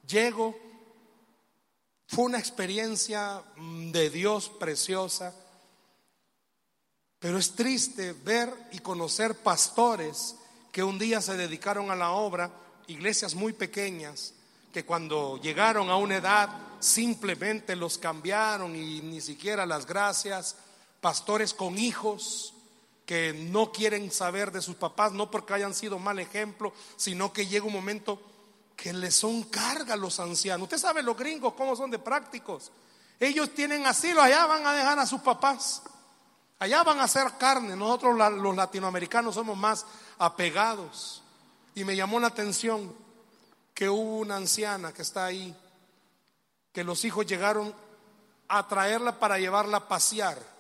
Llego, 0.08 0.58
fue 2.08 2.26
una 2.26 2.39
experiencia 2.39 3.44
mm, 3.56 3.92
de 3.92 4.10
Dios 4.10 4.50
preciosa, 4.50 5.32
pero 7.20 7.38
es 7.38 7.52
triste 7.54 8.13
ver 8.13 8.52
y 8.72 8.80
conocer 8.80 9.36
pastores 9.36 10.36
que 10.72 10.84
un 10.84 10.98
día 10.98 11.22
se 11.22 11.38
dedicaron 11.38 11.92
a 11.92 11.96
la 11.96 12.13
obra, 12.13 12.50
iglesias 12.88 13.36
muy 13.36 13.54
pequeñas, 13.54 14.34
que 14.74 14.86
cuando 14.86 15.38
llegaron 15.38 15.92
a 15.92 15.98
una 15.98 16.16
edad 16.16 16.50
simplemente 16.80 17.76
los 17.76 18.00
cambiaron 18.00 18.76
y 18.76 19.04
ni 19.04 19.22
siquiera 19.22 19.68
las 19.68 19.86
gracias 19.86 20.56
pastores 21.04 21.54
con 21.54 21.78
hijos 21.78 22.54
que 23.06 23.34
no 23.34 23.74
quieren 23.74 24.10
saber 24.10 24.54
de 24.54 24.62
sus 24.62 24.76
papás, 24.76 25.12
no 25.12 25.30
porque 25.30 25.54
hayan 25.54 25.74
sido 25.74 26.00
mal 26.00 26.18
ejemplo, 26.20 26.72
sino 26.96 27.34
que 27.34 27.46
llega 27.46 27.66
un 27.66 27.74
momento 27.74 28.22
que 28.78 28.94
les 28.94 29.13
son 29.13 29.44
carga 29.44 29.96
a 29.96 29.98
los 29.98 30.22
ancianos. 30.22 30.63
Usted 30.63 30.78
sabe 30.78 31.04
los 31.04 31.18
gringos 31.18 31.56
cómo 31.56 31.76
son 31.76 31.92
de 31.92 32.00
prácticos. 32.00 32.72
Ellos 33.20 33.54
tienen 33.54 33.86
asilo, 33.86 34.22
allá 34.22 34.46
van 34.46 34.66
a 34.66 34.72
dejar 34.72 34.98
a 34.98 35.06
sus 35.06 35.20
papás. 35.20 35.84
Allá 36.60 36.82
van 36.84 37.00
a 37.00 37.04
hacer 37.04 37.30
carne. 37.38 37.76
Nosotros 37.76 38.16
los 38.16 38.56
latinoamericanos 38.56 39.36
somos 39.36 39.58
más 39.58 39.86
apegados. 40.18 41.22
Y 41.76 41.84
me 41.84 41.98
llamó 41.98 42.22
la 42.22 42.28
atención 42.28 42.96
que 43.74 43.89
hubo 43.89 44.20
una 44.20 44.38
anciana 44.38 44.94
que 44.94 45.02
está 45.02 45.26
ahí, 45.26 45.54
que 46.72 46.86
los 46.86 47.04
hijos 47.04 47.26
llegaron 47.26 47.76
a 48.48 48.66
traerla 48.70 49.20
para 49.20 49.39
llevarla 49.39 49.78
a 49.78 49.88
pasear. 49.89 50.53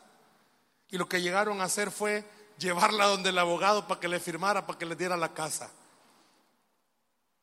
Y 0.93 0.97
lo 0.99 1.09
que 1.09 1.23
llegaron 1.23 1.59
a 1.59 1.63
hacer 1.63 1.89
fue 1.89 2.23
llevarla 2.59 3.07
donde 3.07 3.29
el 3.29 3.39
abogado 3.39 3.87
para 3.87 3.99
que 3.99 4.07
le 4.07 4.19
firmara, 4.19 4.67
para 4.67 4.77
que 4.77 4.85
le 4.85 4.95
diera 4.95 5.17
la 5.17 5.33
casa. 5.33 5.71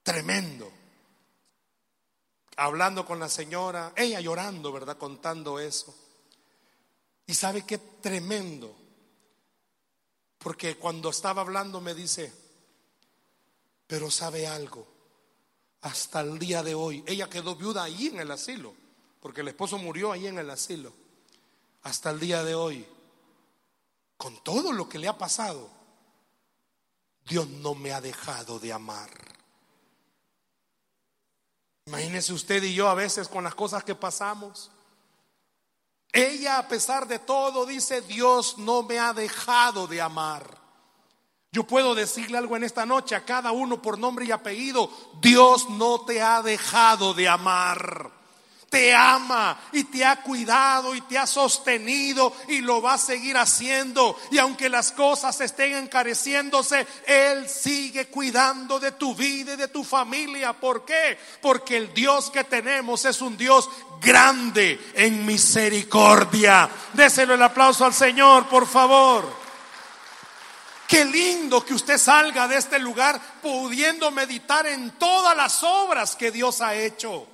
Tremendo. 0.04 0.70
Hablando 2.54 3.04
con 3.04 3.18
la 3.18 3.28
señora, 3.28 3.92
ella 3.96 4.20
llorando, 4.20 4.70
¿verdad? 4.70 4.96
Contando 4.96 5.58
eso. 5.58 5.92
Y 7.26 7.34
sabe 7.34 7.66
qué 7.66 7.78
tremendo. 7.78 8.72
Porque 10.38 10.76
cuando 10.76 11.10
estaba 11.10 11.42
hablando 11.42 11.80
me 11.80 11.92
dice, 11.92 12.32
Pero 13.84 14.12
sabe 14.12 14.46
algo, 14.46 14.86
hasta 15.80 16.20
el 16.20 16.38
día 16.38 16.62
de 16.62 16.76
hoy, 16.76 17.02
ella 17.04 17.28
quedó 17.28 17.56
viuda 17.56 17.82
ahí 17.82 18.06
en 18.06 18.20
el 18.20 18.30
asilo, 18.30 18.72
porque 19.18 19.40
el 19.40 19.48
esposo 19.48 19.76
murió 19.76 20.12
ahí 20.12 20.28
en 20.28 20.38
el 20.38 20.50
asilo. 20.50 20.92
Hasta 21.82 22.10
el 22.10 22.20
día 22.20 22.44
de 22.44 22.54
hoy, 22.54 22.86
con 24.20 24.36
todo 24.44 24.70
lo 24.70 24.86
que 24.86 24.98
le 24.98 25.08
ha 25.08 25.16
pasado, 25.16 25.70
Dios 27.26 27.48
no 27.48 27.74
me 27.74 27.90
ha 27.90 28.02
dejado 28.02 28.58
de 28.58 28.70
amar. 28.70 29.08
Imagínese 31.86 32.34
usted 32.34 32.62
y 32.62 32.74
yo 32.74 32.90
a 32.90 32.94
veces 32.94 33.28
con 33.28 33.44
las 33.44 33.54
cosas 33.54 33.82
que 33.82 33.94
pasamos. 33.94 34.70
Ella, 36.12 36.58
a 36.58 36.68
pesar 36.68 37.08
de 37.08 37.18
todo, 37.18 37.64
dice, 37.64 38.02
Dios 38.02 38.58
no 38.58 38.82
me 38.82 38.98
ha 38.98 39.14
dejado 39.14 39.86
de 39.86 40.02
amar. 40.02 40.58
Yo 41.50 41.66
puedo 41.66 41.94
decirle 41.94 42.36
algo 42.36 42.58
en 42.58 42.64
esta 42.64 42.84
noche 42.84 43.14
a 43.14 43.24
cada 43.24 43.52
uno 43.52 43.80
por 43.80 43.98
nombre 43.98 44.26
y 44.26 44.32
apellido. 44.32 44.90
Dios 45.22 45.70
no 45.70 46.04
te 46.04 46.20
ha 46.20 46.42
dejado 46.42 47.14
de 47.14 47.26
amar 47.26 48.09
te 48.70 48.94
ama 48.94 49.58
y 49.72 49.84
te 49.84 50.04
ha 50.04 50.22
cuidado 50.22 50.94
y 50.94 51.00
te 51.02 51.18
ha 51.18 51.26
sostenido 51.26 52.32
y 52.46 52.60
lo 52.60 52.80
va 52.80 52.94
a 52.94 52.98
seguir 52.98 53.36
haciendo. 53.36 54.16
Y 54.30 54.38
aunque 54.38 54.68
las 54.68 54.92
cosas 54.92 55.40
estén 55.40 55.74
encareciéndose, 55.74 56.86
Él 57.04 57.48
sigue 57.48 58.06
cuidando 58.06 58.78
de 58.78 58.92
tu 58.92 59.12
vida 59.14 59.54
y 59.54 59.56
de 59.56 59.68
tu 59.68 59.82
familia. 59.82 60.52
¿Por 60.52 60.84
qué? 60.84 61.18
Porque 61.42 61.76
el 61.76 61.92
Dios 61.92 62.30
que 62.30 62.44
tenemos 62.44 63.04
es 63.04 63.20
un 63.20 63.36
Dios 63.36 63.68
grande 64.00 64.80
en 64.94 65.26
misericordia. 65.26 66.70
Déselo 66.92 67.34
el 67.34 67.42
aplauso 67.42 67.84
al 67.84 67.92
Señor, 67.92 68.46
por 68.46 68.68
favor. 68.68 69.40
Qué 70.86 71.04
lindo 71.04 71.64
que 71.64 71.74
usted 71.74 71.98
salga 71.98 72.46
de 72.46 72.56
este 72.56 72.78
lugar 72.78 73.20
pudiendo 73.42 74.12
meditar 74.12 74.64
en 74.68 74.92
todas 74.92 75.36
las 75.36 75.60
obras 75.64 76.14
que 76.14 76.30
Dios 76.30 76.60
ha 76.60 76.76
hecho. 76.76 77.26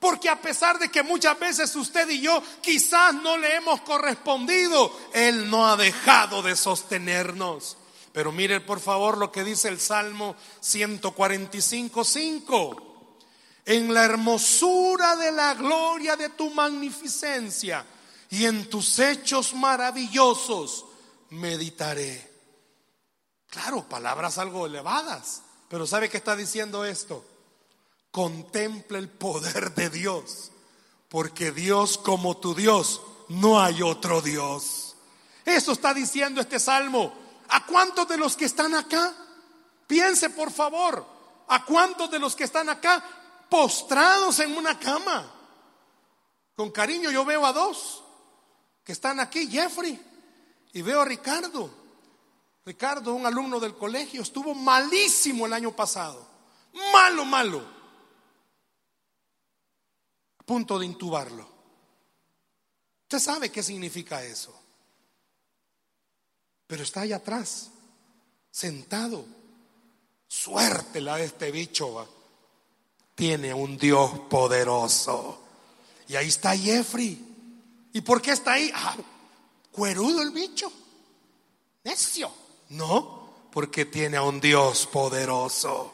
Porque 0.00 0.28
a 0.28 0.40
pesar 0.40 0.78
de 0.78 0.90
que 0.90 1.02
muchas 1.02 1.38
veces 1.38 1.74
usted 1.74 2.08
y 2.08 2.20
yo 2.20 2.42
quizás 2.62 3.14
no 3.14 3.36
le 3.36 3.56
hemos 3.56 3.80
correspondido, 3.80 4.92
Él 5.12 5.50
no 5.50 5.68
ha 5.68 5.76
dejado 5.76 6.42
de 6.42 6.54
sostenernos. 6.54 7.76
Pero 8.12 8.30
mire 8.32 8.60
por 8.60 8.80
favor 8.80 9.18
lo 9.18 9.32
que 9.32 9.44
dice 9.44 9.68
el 9.68 9.80
Salmo 9.80 10.36
145, 10.60 12.04
5. 12.04 12.84
En 13.64 13.92
la 13.92 14.04
hermosura 14.04 15.16
de 15.16 15.32
la 15.32 15.54
gloria 15.54 16.16
de 16.16 16.30
tu 16.30 16.50
magnificencia 16.50 17.84
y 18.30 18.44
en 18.46 18.70
tus 18.70 18.98
hechos 18.98 19.52
maravillosos 19.54 20.86
meditaré. 21.30 22.28
Claro, 23.50 23.82
palabras 23.88 24.38
algo 24.38 24.66
elevadas, 24.66 25.42
pero 25.68 25.86
¿sabe 25.86 26.08
qué 26.08 26.18
está 26.18 26.36
diciendo 26.36 26.84
esto? 26.84 27.24
Contempla 28.10 28.98
el 28.98 29.08
poder 29.08 29.74
de 29.74 29.90
Dios, 29.90 30.50
porque 31.08 31.52
Dios 31.52 31.98
como 31.98 32.38
tu 32.38 32.54
Dios, 32.54 33.02
no 33.28 33.60
hay 33.60 33.82
otro 33.82 34.22
Dios. 34.22 34.96
Eso 35.44 35.72
está 35.72 35.92
diciendo 35.92 36.40
este 36.40 36.58
salmo. 36.58 37.12
¿A 37.50 37.64
cuántos 37.66 38.08
de 38.08 38.16
los 38.16 38.36
que 38.36 38.46
están 38.46 38.74
acá? 38.74 39.14
Piense 39.86 40.30
por 40.30 40.50
favor, 40.50 41.06
¿a 41.48 41.64
cuántos 41.64 42.10
de 42.10 42.18
los 42.18 42.36
que 42.36 42.44
están 42.44 42.68
acá 42.68 43.02
postrados 43.48 44.38
en 44.40 44.56
una 44.56 44.78
cama? 44.78 45.34
Con 46.54 46.70
cariño 46.70 47.10
yo 47.10 47.24
veo 47.24 47.46
a 47.46 47.52
dos 47.52 48.04
que 48.84 48.92
están 48.92 49.20
aquí, 49.20 49.46
Jeffrey, 49.46 49.98
y 50.72 50.82
veo 50.82 51.02
a 51.02 51.04
Ricardo. 51.04 51.70
Ricardo, 52.66 53.14
un 53.14 53.24
alumno 53.24 53.60
del 53.60 53.76
colegio, 53.76 54.20
estuvo 54.20 54.54
malísimo 54.54 55.46
el 55.46 55.54
año 55.54 55.74
pasado. 55.74 56.26
Malo, 56.92 57.24
malo 57.24 57.77
punto 60.48 60.78
de 60.78 60.86
intubarlo. 60.86 61.46
Usted 63.02 63.18
sabe 63.18 63.52
qué 63.52 63.62
significa 63.62 64.24
eso. 64.24 64.58
Pero 66.66 66.82
está 66.82 67.02
ahí 67.02 67.12
atrás, 67.12 67.68
sentado. 68.50 69.26
Suerte 70.26 71.02
la 71.02 71.16
de 71.16 71.26
este 71.26 71.50
bicho. 71.50 71.92
¿va? 71.92 72.06
Tiene 73.14 73.52
un 73.52 73.76
Dios 73.76 74.20
poderoso. 74.30 75.42
Y 76.08 76.16
ahí 76.16 76.28
está 76.28 76.56
Jeffrey. 76.56 77.26
¿Y 77.92 78.00
por 78.00 78.22
qué 78.22 78.32
está 78.32 78.54
ahí? 78.54 78.70
Ah, 78.74 78.96
cuerudo 79.70 80.22
el 80.22 80.30
bicho. 80.30 80.72
Necio. 81.84 82.32
No, 82.70 83.48
porque 83.52 83.84
tiene 83.84 84.16
a 84.16 84.22
un 84.22 84.40
Dios 84.40 84.86
poderoso. 84.86 85.92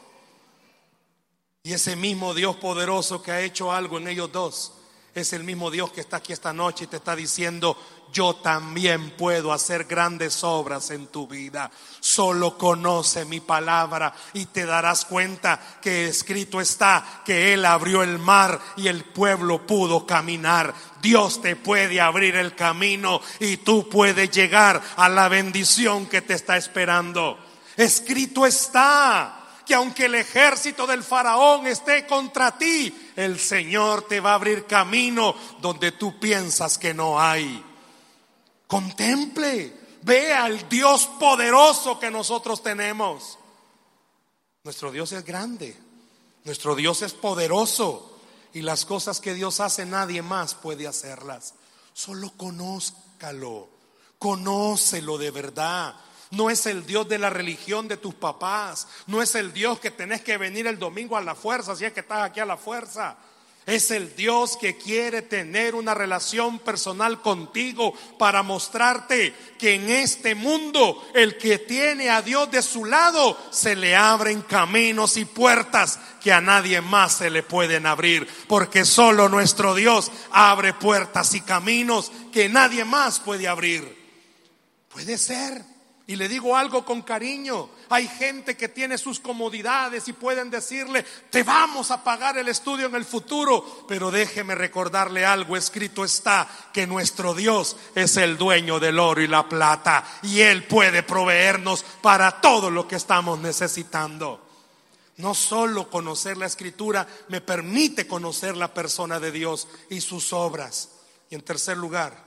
Y 1.67 1.73
ese 1.73 1.97
mismo 1.97 2.35
Dios 2.35 2.57
poderoso 2.57 3.23
que 3.23 3.33
ha 3.33 3.41
hecho 3.41 3.73
algo 3.73 3.97
en 3.97 4.09
ellos 4.09 4.31
dos, 4.31 4.73
es 5.15 5.33
el 5.33 5.45
mismo 5.45 5.71
Dios 5.71 5.91
que 5.93 6.03
está 6.03 6.19
aquí 6.19 6.35
esta 6.35 6.53
noche 6.53 6.85
y 6.85 6.89
te 6.89 6.99
está 6.99 7.17
diciendo, 7.17 7.75
yo 8.13 8.35
también 8.37 9.13
puedo 9.13 9.51
hacer 9.51 9.85
grandes 9.85 10.45
obras 10.45 10.91
en 10.91 11.07
tu 11.07 11.27
vida. 11.27 11.71
Solo 12.01 12.59
conoce 12.59 13.25
mi 13.25 13.41
palabra 13.41 14.13
y 14.35 14.45
te 14.45 14.67
darás 14.67 15.07
cuenta 15.07 15.79
que 15.81 16.09
escrito 16.09 16.61
está 16.61 17.23
que 17.25 17.55
Él 17.55 17.65
abrió 17.65 18.03
el 18.03 18.19
mar 18.19 18.61
y 18.77 18.89
el 18.89 19.03
pueblo 19.03 19.67
pudo 19.67 20.05
caminar. 20.05 20.75
Dios 21.01 21.41
te 21.41 21.57
puede 21.57 21.99
abrir 21.99 22.37
el 22.37 22.55
camino 22.55 23.23
y 23.41 23.57
tú 23.57 23.89
puedes 23.89 24.31
llegar 24.31 24.83
a 24.97 25.09
la 25.09 25.31
bendición 25.31 26.05
que 26.05 26.21
te 26.21 26.35
está 26.35 26.59
esperando. 26.59 27.39
Escrito 27.79 28.45
está 28.45 29.44
que 29.65 29.75
aunque 29.75 30.07
el 30.07 30.15
ejército 30.15 30.87
del 30.87 31.03
faraón 31.03 31.67
esté 31.67 32.07
contra 32.07 32.57
ti, 32.57 33.13
el 33.17 33.39
Señor 33.39 34.07
te 34.07 34.21
va 34.21 34.33
a 34.33 34.35
abrir 34.35 34.67
camino 34.67 35.35
donde 35.61 35.93
tú 35.93 36.19
piensas 36.19 36.79
que 36.79 36.95
no 36.95 37.21
hay. 37.21 37.65
Contemple, 38.67 39.73
vea 40.03 40.47
el 40.47 40.69
Dios 40.69 41.09
poderoso 41.19 41.99
que 41.99 42.11
nosotros 42.11 42.63
tenemos. 42.63 43.39
Nuestro 44.63 44.91
Dios 44.91 45.13
es 45.13 45.25
grande, 45.25 45.77
nuestro 46.45 46.75
Dios 46.75 47.03
es 47.03 47.13
poderoso 47.13 48.19
y 48.53 48.63
las 48.63 48.85
cosas 48.85 49.21
que 49.21 49.35
Dios 49.35 49.61
hace 49.61 49.85
nadie 49.85 50.23
más 50.23 50.55
puede 50.55 50.87
hacerlas. 50.87 51.55
Solo 51.93 52.33
conózcalo, 52.37 53.69
conócelo 54.19 55.19
de 55.19 55.31
verdad. 55.31 55.95
No 56.37 56.51
es 56.51 56.67
el 56.67 56.87
Dios 56.87 57.09
de 57.09 57.19
la 57.19 57.31
religión 57.31 57.89
de 57.89 57.97
tus 57.97 58.15
papás. 58.15 58.87
No 59.07 59.23
es 59.23 59.35
el 59.35 59.53
Dios 59.53 59.79
que 59.79 59.91
tenés 59.91 60.23
que 60.23 60.37
venir 60.37 60.67
el 60.67 60.79
domingo 60.79 61.17
a 61.17 61.23
la 61.23 61.35
fuerza, 61.35 61.77
si 61.77 61.85
es 61.85 61.93
que 61.93 62.01
estás 62.01 62.23
aquí 62.23 62.41
a 62.41 62.47
la 62.47 62.57
fuerza. 62.57 63.17
Es 63.67 63.91
el 63.91 64.15
Dios 64.15 64.59
que 64.59 64.77
quiere 64.77 65.23
tener 65.23 65.75
una 65.75 65.95
relación 65.95 66.59
personal 66.59 67.23
contigo 67.23 67.95
para 68.19 68.43
mostrarte 68.43 69.35
que 69.59 69.75
en 69.75 69.89
este 69.89 70.35
mundo 70.35 71.03
el 71.15 71.39
que 71.39 71.59
tiene 71.59 72.11
a 72.11 72.21
Dios 72.21 72.51
de 72.51 72.61
su 72.61 72.85
lado 72.85 73.39
se 73.51 73.75
le 73.75 73.97
abren 73.97 74.43
caminos 74.43 75.17
y 75.17 75.25
puertas 75.25 75.99
que 76.23 76.31
a 76.31 76.43
nadie 76.43 76.83
más 76.83 77.15
se 77.15 77.31
le 77.31 77.43
pueden 77.43 77.87
abrir. 77.87 78.29
Porque 78.49 78.85
solo 78.85 79.31
nuestro 79.31 79.75
Dios 79.75 80.13
abre 80.31 80.75
puertas 80.75 81.35
y 81.35 81.41
caminos 81.41 82.13
que 82.35 82.51
nadie 82.51 82.85
más 82.85 83.19
puede 83.19 83.49
abrir. 83.49 84.05
Puede 84.91 85.17
ser 85.17 85.74
y 86.07 86.17
le 86.17 86.29
digo 86.29 86.55
algo 86.55 86.85
con 86.85 87.01
cariño. 87.01 87.71
Hay 87.89 88.07
gente 88.07 88.57
que 88.57 88.69
tiene 88.69 88.99
sus 88.99 89.21
comodidades 89.21 90.07
y 90.07 90.13
pueden 90.13 90.51
decirle, 90.51 91.03
te 91.31 91.43
vamos 91.43 91.91
a 91.91 92.05
pagar 92.05 92.37
el 92.37 92.49
estudio 92.49 92.87
en 92.87 92.95
el 92.95 93.07
futuro. 93.07 93.87
Pero 93.89 94.11
déjeme 94.11 94.55
recordarle 94.55 95.25
algo, 95.25 95.57
escrito 95.57 96.05
está 96.05 96.47
que 96.75 96.87
nuestro 96.87 97.33
Dios 97.33 97.77
es 97.95 98.19
el 98.19 98.37
dueño 98.37 98.79
del 98.79 98.99
oro 98.99 99.23
y 99.23 99.27
la 99.27 99.49
plata 99.49 100.05
y 100.23 100.41
Él 100.41 100.65
puede 100.65 101.03
proveernos 101.03 101.85
para 102.03 102.39
todo 102.43 102.71
lo 102.71 102.87
que 102.87 102.97
estamos 102.97 103.39
necesitando. 103.39 104.43
No 105.17 105.33
solo 105.33 105.89
conocer 105.89 106.37
la 106.37 106.47
escritura 106.47 107.07
me 107.29 107.41
permite 107.41 108.07
conocer 108.07 108.59
la 108.59 108.75
persona 108.75 109.21
de 109.21 109.31
Dios 109.33 109.69
y 109.89 110.03
sus 110.03 110.35
obras. 110.35 110.91
Y 111.31 111.35
en 111.35 111.43
tercer 111.43 111.79
lugar, 111.79 112.23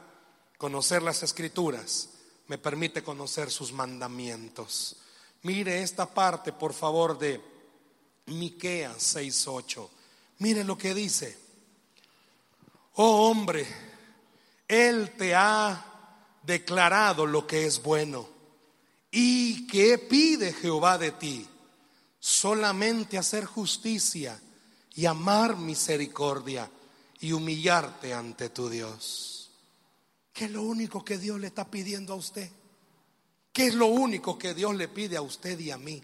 conocer 0.57 1.03
las 1.03 1.21
escrituras 1.21 2.09
me 2.47 2.57
permite 2.57 3.03
conocer 3.03 3.51
sus 3.51 3.71
mandamientos. 3.71 4.95
Mire 5.43 5.81
esta 5.81 6.05
parte, 6.13 6.51
por 6.51 6.73
favor, 6.73 7.17
de 7.17 7.41
Miqueas 8.27 9.15
6:8. 9.15 9.89
Mire 10.39 10.63
lo 10.63 10.77
que 10.77 10.93
dice. 10.93 11.37
Oh 12.95 13.29
hombre, 13.29 13.65
él 14.67 15.13
te 15.17 15.35
ha 15.35 15.85
declarado 16.43 17.25
lo 17.25 17.45
que 17.45 17.65
es 17.65 17.81
bueno. 17.81 18.27
¿Y 19.11 19.67
qué 19.67 19.97
pide 19.97 20.53
Jehová 20.53 20.97
de 20.97 21.11
ti? 21.11 21.47
Solamente 22.19 23.17
hacer 23.17 23.45
justicia 23.45 24.39
y 24.95 25.05
amar 25.05 25.57
misericordia 25.57 26.69
y 27.19 27.31
humillarte 27.31 28.13
ante 28.13 28.49
tu 28.49 28.69
Dios. 28.69 29.36
¿Qué 30.37 30.45
es 30.45 30.51
lo 30.51 30.61
único 30.61 31.03
que 31.03 31.17
Dios 31.17 31.39
le 31.39 31.47
está 31.47 31.65
pidiendo 31.65 32.13
a 32.13 32.15
usted? 32.15 32.47
¿Qué 33.51 33.65
es 33.65 33.73
lo 33.73 33.87
único 33.87 34.37
que 34.37 34.53
Dios 34.53 34.75
le 34.75 34.87
pide 34.87 35.17
a 35.17 35.21
usted 35.23 35.57
y 35.57 35.71
a 35.71 35.79
mí? 35.79 35.99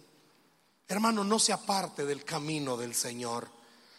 Hermano, 0.87 1.23
no 1.23 1.37
se 1.37 1.53
aparte 1.53 2.03
del 2.03 2.25
camino 2.25 2.75
del 2.75 2.95
Señor. 2.95 3.47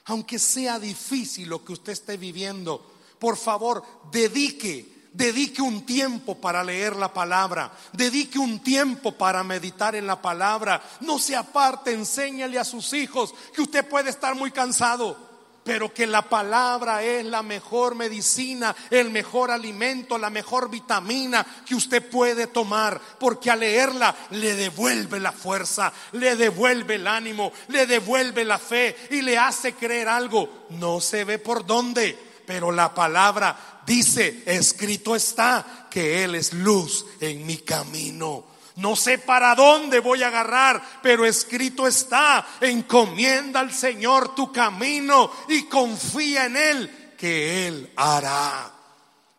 Aunque 0.07 0.41
sea 0.41 0.81
difícil 0.81 1.49
lo 1.49 1.65
que 1.65 1.75
usted 1.75 1.93
esté 1.93 2.17
viviendo, 2.17 2.95
por 3.21 3.37
favor, 3.37 3.85
dedique 4.11 4.93
dedique 5.13 5.63
un 5.63 5.87
tiempo 5.87 6.41
para 6.41 6.65
leer 6.65 6.97
la 6.97 7.15
palabra, 7.15 7.73
dedique 7.93 8.37
un 8.37 8.59
tiempo 8.59 9.13
para 9.13 9.45
meditar 9.45 9.95
en 9.95 10.09
la 10.09 10.21
palabra. 10.21 10.83
No 11.03 11.21
se 11.21 11.37
aparte, 11.37 11.93
enséñale 11.93 12.59
a 12.59 12.65
sus 12.65 12.93
hijos 12.93 13.33
que 13.55 13.63
usted 13.63 13.89
puede 13.89 14.11
estar 14.11 14.35
muy 14.35 14.51
cansado, 14.51 15.34
pero 15.65 15.93
que 15.93 16.07
la 16.07 16.23
palabra 16.23 17.03
es 17.03 17.25
la 17.25 17.43
mejor 17.43 17.95
medicina, 17.95 18.77
el 18.91 19.11
mejor 19.11 19.51
alimento, 19.51 20.19
la 20.19 20.29
mejor 20.29 20.71
vitamina 20.71 21.45
que 21.67 21.75
usted 21.75 22.09
puede 22.09 22.49
tomar, 22.49 23.01
porque 23.19 23.51
al 23.51 23.61
leerla 23.61 24.15
le 24.31 24.55
devuelve 24.55 25.19
la 25.19 25.33
fuerza, 25.33 25.93
le 26.13 26.37
devuelve 26.37 26.97
el 26.97 27.07
ánimo, 27.07 27.51
le 27.69 27.87
devuelve 27.87 28.45
la 28.45 28.59
fe 28.59 28.95
y 29.11 29.23
le 29.23 29.39
hace 29.39 29.73
creer 29.73 30.09
algo. 30.09 30.67
No 30.71 31.01
se 31.01 31.25
ve 31.25 31.39
por 31.39 31.65
dónde, 31.65 32.17
pero 32.47 32.71
la 32.71 32.93
palabra 32.93 33.81
dice, 33.87 34.43
escrito 34.45 35.17
está 35.17 35.87
que 35.91 36.25
Él 36.25 36.35
es 36.35 36.53
luz 36.53 37.07
en 37.21 37.47
mi 37.47 37.59
camino. 37.59 38.54
No 38.77 38.97
sé 38.97 39.19
para 39.19 39.55
dónde 39.55 40.01
voy 40.01 40.23
a 40.23 40.29
agarrar, 40.29 40.83
pero 41.03 41.25
escrito 41.25 41.87
está, 41.87 42.45
encomienda 42.61 43.61
al 43.61 43.73
Señor 43.73 44.35
tu 44.35 44.51
camino 44.51 45.31
y 45.49 45.65
confía 45.65 46.47
en 46.47 46.57
Él, 46.57 47.15
que 47.17 47.69
Él 47.69 47.93
hará. 47.97 48.73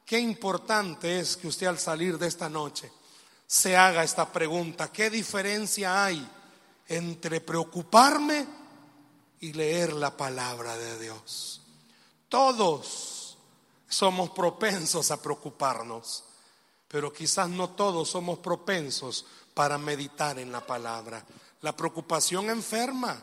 Qué 0.05 0.19
importante 0.19 1.19
es 1.19 1.35
que 1.35 1.47
usted 1.47 1.67
al 1.67 1.79
salir 1.79 2.17
de 2.17 2.27
esta 2.27 2.47
noche 2.47 2.91
se 3.47 3.75
haga 3.75 4.03
esta 4.03 4.31
pregunta, 4.31 4.91
¿qué 4.91 5.09
diferencia 5.09 6.05
hay 6.05 6.27
entre 6.87 7.41
preocuparme 7.41 8.45
y 9.39 9.53
leer 9.53 9.93
la 9.93 10.15
palabra 10.15 10.77
de 10.77 10.99
Dios? 10.99 11.61
Todos 12.29 13.37
somos 13.87 14.31
propensos 14.31 15.11
a 15.11 15.21
preocuparnos, 15.21 16.23
pero 16.95 17.11
quizás 17.11 17.49
no 17.49 17.71
todos 17.71 18.07
somos 18.07 18.39
propensos 18.39 19.25
para 19.53 19.77
meditar 19.77 20.39
en 20.39 20.49
la 20.49 20.65
palabra. 20.65 21.25
La 21.59 21.75
preocupación 21.75 22.49
enferma, 22.49 23.21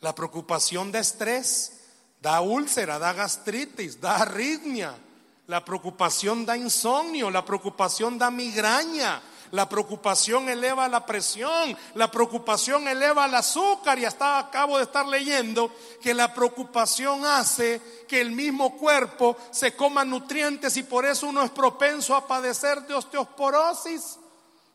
la 0.00 0.12
preocupación 0.12 0.90
de 0.90 0.98
estrés, 0.98 1.82
da 2.20 2.40
úlcera, 2.40 2.98
da 2.98 3.12
gastritis, 3.12 4.00
da 4.00 4.16
arritmia, 4.16 4.98
la 5.46 5.64
preocupación 5.64 6.44
da 6.44 6.56
insomnio, 6.56 7.30
la 7.30 7.44
preocupación 7.44 8.18
da 8.18 8.28
migraña, 8.28 9.22
la 9.50 9.68
preocupación 9.68 10.48
eleva 10.48 10.88
la 10.88 11.04
presión, 11.04 11.76
la 11.94 12.10
preocupación 12.10 12.86
eleva 12.88 13.26
el 13.26 13.34
azúcar 13.34 13.98
y 13.98 14.04
hasta 14.04 14.38
acabo 14.38 14.76
de 14.76 14.84
estar 14.84 15.06
leyendo 15.06 15.72
que 16.02 16.14
la 16.14 16.32
preocupación 16.32 17.24
hace 17.24 17.80
que 18.08 18.20
el 18.20 18.30
mismo 18.30 18.76
cuerpo 18.76 19.36
se 19.50 19.74
coma 19.74 20.04
nutrientes 20.04 20.76
y 20.76 20.82
por 20.82 21.04
eso 21.04 21.28
uno 21.28 21.42
es 21.42 21.50
propenso 21.50 22.14
a 22.14 22.26
padecer 22.26 22.82
de 22.82 22.94
osteoporosis. 22.94 24.18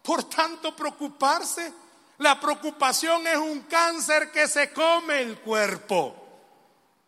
Por 0.02 0.24
tanto, 0.24 0.76
preocuparse, 0.76 1.72
la 2.18 2.40
preocupación 2.40 3.26
es 3.28 3.38
un 3.38 3.62
cáncer 3.62 4.32
que 4.32 4.48
se 4.48 4.72
come 4.72 5.22
el 5.22 5.40
cuerpo. 5.40 6.21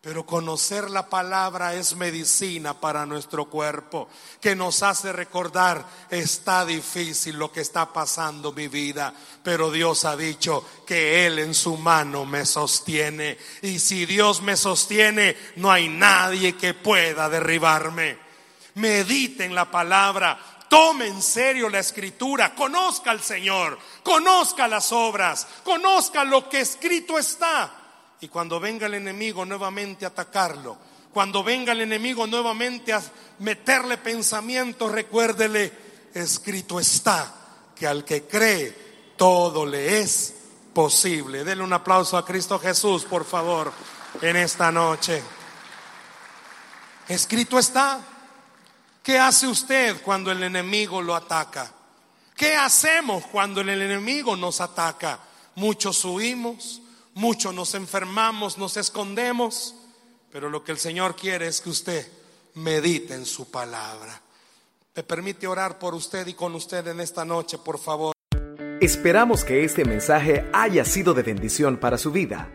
Pero 0.03 0.25
conocer 0.25 0.89
la 0.89 1.07
palabra 1.07 1.75
es 1.75 1.95
medicina 1.95 2.73
para 2.73 3.05
nuestro 3.05 3.45
cuerpo, 3.45 4.09
que 4.41 4.53
nos 4.53 4.83
hace 4.83 5.13
recordar, 5.13 5.87
está 6.09 6.65
difícil 6.65 7.37
lo 7.37 7.53
que 7.53 7.61
está 7.61 7.93
pasando 7.93 8.51
mi 8.51 8.67
vida, 8.67 9.13
pero 9.41 9.71
Dios 9.71 10.03
ha 10.03 10.17
dicho 10.17 10.65
que 10.85 11.25
Él 11.25 11.39
en 11.39 11.53
su 11.53 11.77
mano 11.77 12.25
me 12.25 12.45
sostiene. 12.45 13.37
Y 13.61 13.79
si 13.79 14.05
Dios 14.05 14.41
me 14.41 14.57
sostiene, 14.57 15.37
no 15.55 15.71
hay 15.71 15.87
nadie 15.87 16.57
que 16.57 16.73
pueda 16.73 17.29
derribarme. 17.29 18.17
Medite 18.73 19.45
en 19.45 19.55
la 19.55 19.71
palabra, 19.71 20.37
tome 20.67 21.07
en 21.07 21.21
serio 21.21 21.69
la 21.69 21.79
escritura, 21.79 22.53
conozca 22.55 23.09
al 23.09 23.21
Señor, 23.21 23.79
conozca 24.03 24.67
las 24.67 24.91
obras, 24.91 25.47
conozca 25.63 26.25
lo 26.25 26.49
que 26.49 26.59
escrito 26.59 27.17
está 27.17 27.82
y 28.23 28.29
cuando 28.29 28.57
venga 28.57 28.85
el 28.85 28.93
enemigo 28.93 29.43
nuevamente 29.43 30.05
a 30.05 30.07
atacarlo, 30.07 30.77
cuando 31.11 31.43
venga 31.43 31.73
el 31.73 31.81
enemigo 31.81 32.25
nuevamente 32.25 32.93
a 32.93 33.03
meterle 33.39 33.97
pensamientos, 33.97 34.89
recuérdele, 34.93 35.73
escrito 36.13 36.79
está 36.79 37.35
que 37.75 37.85
al 37.85 38.05
que 38.05 38.23
cree 38.23 39.13
todo 39.17 39.65
le 39.65 39.99
es 39.99 40.35
posible. 40.73 41.43
Dele 41.43 41.63
un 41.63 41.73
aplauso 41.73 42.15
a 42.15 42.25
Cristo 42.25 42.57
Jesús, 42.59 43.03
por 43.03 43.25
favor, 43.25 43.73
en 44.21 44.37
esta 44.37 44.71
noche. 44.71 45.21
Escrito 47.09 47.59
está. 47.59 47.99
¿Qué 49.03 49.19
hace 49.19 49.47
usted 49.47 50.01
cuando 50.01 50.31
el 50.31 50.41
enemigo 50.43 51.01
lo 51.01 51.13
ataca? 51.13 51.69
¿Qué 52.37 52.55
hacemos 52.55 53.25
cuando 53.25 53.59
el 53.59 53.69
enemigo 53.69 54.37
nos 54.37 54.61
ataca? 54.61 55.19
Muchos 55.55 56.05
huimos, 56.05 56.82
Muchos 57.15 57.53
nos 57.53 57.75
enfermamos, 57.75 58.57
nos 58.57 58.75
escondemos, 58.75 59.75
pero 60.31 60.49
lo 60.49 60.63
que 60.63 60.71
el 60.71 60.79
Señor 60.79 61.15
quiere 61.15 61.47
es 61.47 61.61
que 61.61 61.69
usted 61.69 62.07
medite 62.55 63.13
en 63.13 63.25
su 63.25 63.51
palabra. 63.51 64.19
¿Me 64.95 65.03
permite 65.03 65.45
orar 65.45 65.77
por 65.77 65.93
usted 65.93 66.25
y 66.25 66.33
con 66.33 66.55
usted 66.55 66.87
en 66.87 66.99
esta 66.99 67.23
noche, 67.23 67.59
por 67.59 67.77
favor? 67.77 68.13
Esperamos 68.81 69.43
que 69.43 69.63
este 69.63 69.85
mensaje 69.85 70.49
haya 70.53 70.85
sido 70.85 71.13
de 71.13 71.21
bendición 71.21 71.77
para 71.77 71.99
su 71.99 72.11
vida. 72.11 72.51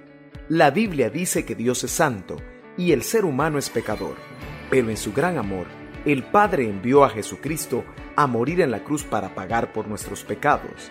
La 0.49 0.73
Biblia 0.73 1.09
dice 1.09 1.45
que 1.45 1.55
Dios 1.55 1.85
es 1.85 1.93
santo 1.93 2.37
y 2.77 2.91
el 2.91 3.05
ser 3.05 3.25
humano 3.25 3.59
es 3.59 3.71
pecador, 3.71 4.17
pero 4.71 4.91
en 4.91 4.97
su 4.97 5.13
gran 5.13 5.39
amor, 5.39 5.69
el 6.05 6.25
Padre 6.25 6.69
envió 6.69 7.05
a 7.05 7.11
Jesucristo 7.11 7.85
a 8.17 8.27
morir 8.27 8.61
en 8.61 8.73
la 8.73 8.83
cruz 8.83 9.05
para 9.05 9.37
pagar 9.37 9.73
por 9.73 9.87
nuestros 9.87 10.25
pecados 10.25 10.91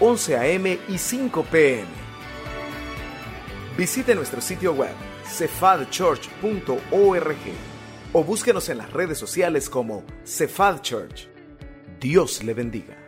11 0.00 0.36
a.m. 0.36 0.78
y 0.88 0.98
5 0.98 1.44
p.m. 1.44 1.86
Visite 3.76 4.14
nuestro 4.14 4.40
sitio 4.40 4.72
web 4.72 4.94
cefadchurch.org 5.26 7.36
o 8.12 8.24
búsquenos 8.24 8.68
en 8.68 8.78
las 8.78 8.92
redes 8.92 9.18
sociales 9.18 9.68
como 9.68 10.04
Cefad 10.24 10.80
Church. 10.80 11.28
Dios 12.00 12.42
le 12.42 12.54
bendiga. 12.54 13.05